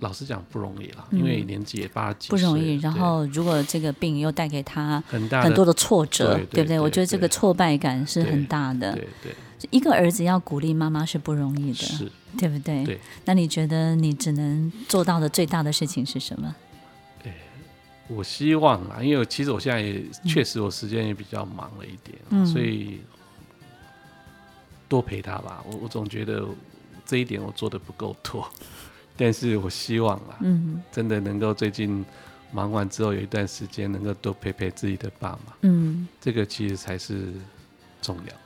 [0.00, 2.76] 老实讲不容易了，嗯、因为年纪也八十几，不容易。
[2.76, 6.80] 然后如果这个病又带给他很大很多的挫折，对，对，对，对不对？
[6.80, 8.94] 我觉得这个挫败感是很大的。
[8.94, 12.84] 对对，对，一个儿子要鼓励妈妈是不容易的，是，对不对？
[12.84, 12.98] 对。
[13.26, 16.54] 那你觉得你只能做到的最大的事情是什么？
[18.08, 23.00] 我希望啊，因为其实我现在也确实我时间也比较忙了一点，嗯、所以。
[24.88, 26.46] 多陪他吧，我我总觉得
[27.04, 28.48] 这一点我做的不够多，
[29.16, 32.04] 但是我希望啊，嗯，真的能够最近
[32.52, 37.32] 忙完之后有一段时间能够多陪陪自己的爸妈，嗯，这个其实才是
[38.00, 38.38] 重要的。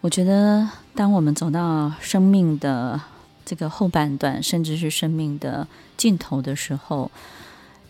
[0.00, 3.00] 我觉得当我们走到生命的
[3.44, 5.66] 这个后半段，甚至是生命的
[5.96, 7.10] 尽头的时候，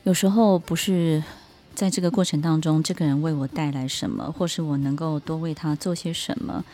[0.04, 1.22] 有时候不是
[1.74, 6.64] 在这个过程当中，这个人为我带来什么，或是我能够多为他做些什么。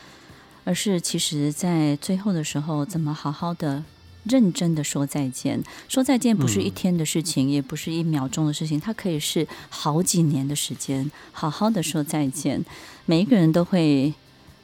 [0.65, 3.83] 而是，其实，在最后的时候，怎么好好的、
[4.25, 5.61] 认真的说再见？
[5.89, 11.11] 说再见不是一天的事情，嗯、也不是一秒钟的事情，它可以是好几年的时间。
[11.33, 12.65] 好好的说再见，
[13.07, 14.15] 每一个人都会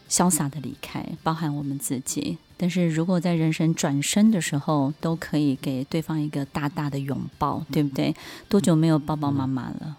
[0.09, 2.39] 潇洒的离开，包含我们自己。
[2.57, 8.15] 但是如果在人生转身的时候，都可以给对方一个大大的拥抱，对不对？
[8.49, 9.97] 多久没有抱抱妈妈了？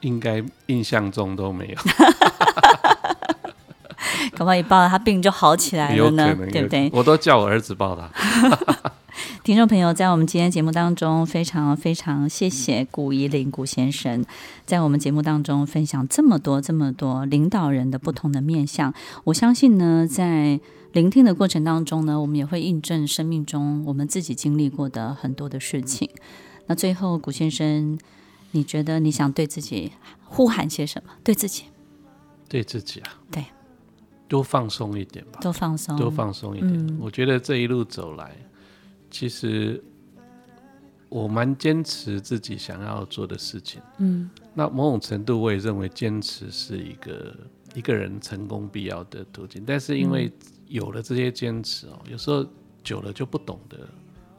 [0.00, 2.29] 应该印象中都没有。
[4.36, 6.90] 搞不好一抱了，他病就好起来了呢，对不对？
[6.92, 8.10] 我都叫我儿子抱他。
[9.42, 14.24] 听众朋友，在我们今天节目当中，非常非常谢谢古宜林古先生，
[14.64, 18.94] 在我们节目当中分享这么多这么多领导人的不同的面相。
[19.24, 20.60] 我相信呢，在
[20.92, 26.08] 聆听的过程当中呢，我们也会印证生命中我们自己经历过的很多的事情。
[26.66, 27.98] 那最后，古先生，
[28.52, 29.92] 你觉得你想对自己
[30.24, 31.12] 呼喊些什么？
[31.24, 31.64] 对自己？
[32.48, 33.18] 对自己啊？
[33.30, 33.44] 对。
[34.30, 36.86] 多放松一点吧，多放松，多放松一点。
[36.86, 38.36] 嗯、我觉得这一路走来，
[39.10, 39.82] 其实
[41.08, 43.82] 我蛮坚持自己想要做的事情。
[43.98, 47.36] 嗯，那某种程度我也认为坚持是一个
[47.74, 49.64] 一个人成功必要的途径。
[49.66, 50.32] 但是因为
[50.68, 52.46] 有了这些坚持哦，有时候
[52.84, 53.78] 久了就不懂得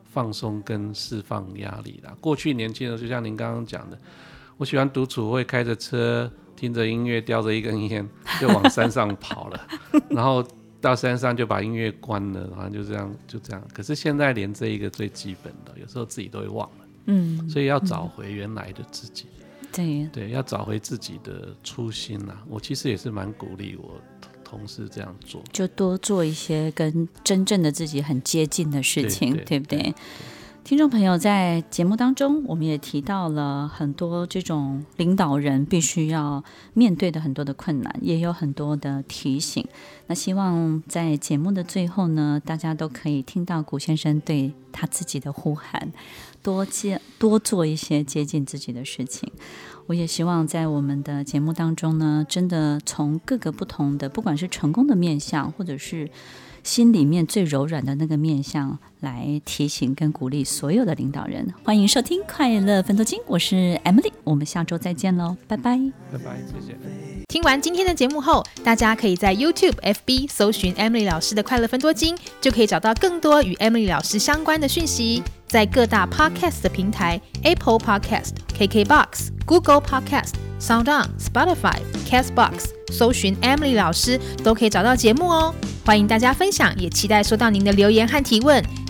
[0.06, 2.18] 放松跟释放压力了。
[2.22, 4.00] 过去年轻人就像您刚刚讲的，
[4.56, 6.32] 我喜欢独处，会开着车。
[6.62, 8.08] 听着音乐，叼着一根烟，
[8.40, 9.68] 就往山上跑了。
[10.12, 10.46] 然后
[10.80, 13.68] 到山上就把音乐关了，然后就这样就这样。
[13.74, 16.86] 可是现在连这一个最基本的，有时候自己都会忘了。
[17.06, 19.26] 嗯，所以要找回原来的自己。
[19.72, 22.44] 对对，要找回自己的初心呐、啊。
[22.48, 24.00] 我其实也是蛮鼓励我
[24.44, 29.80] 同事这样做，就多做一些跟真正的自己很接近的事情，对，不对？
[29.80, 29.94] 对对
[30.64, 36.42] 听众朋友，在节目当中，我们也提到了很多这种领导人必须要
[36.74, 39.66] 面对的很多的困难，也有很多的提醒。
[40.08, 45.92] 那希望在节目的最后呢，大家都可以听到古先生对他自己的呼喊：
[46.44, 49.30] 多接多做一些接近自己的事情。
[49.88, 56.10] 我也希望在我们的节目当中呢，真的从各个不同的，不管是成功的面相，或者是。
[56.64, 61.46] 心里面最柔软的那个面相，来提醒跟鼓励所有的领导人。
[61.64, 65.78] 欢迎收听《快乐分多金》，我是 Emily，我们下周再见喽，拜拜，
[66.12, 66.78] 拜拜，谢谢。
[67.28, 75.24] 听完今天的节目后，大家可以在 YouTube、FB 搜寻 Emily 老师的《快乐分多金》，就可以找到更多与 Emily 老师相关的讯息。
[75.48, 81.78] 在各大 Podcast 的平台，Apple Podcast、KKBox、Google Podcast、SoundOn、Spotify、
[82.08, 85.54] Castbox，搜寻 Emily 老师都可以找到节目哦。
[85.86, 88.64] 欢迎大家分享，也期待收到您的留言和提问。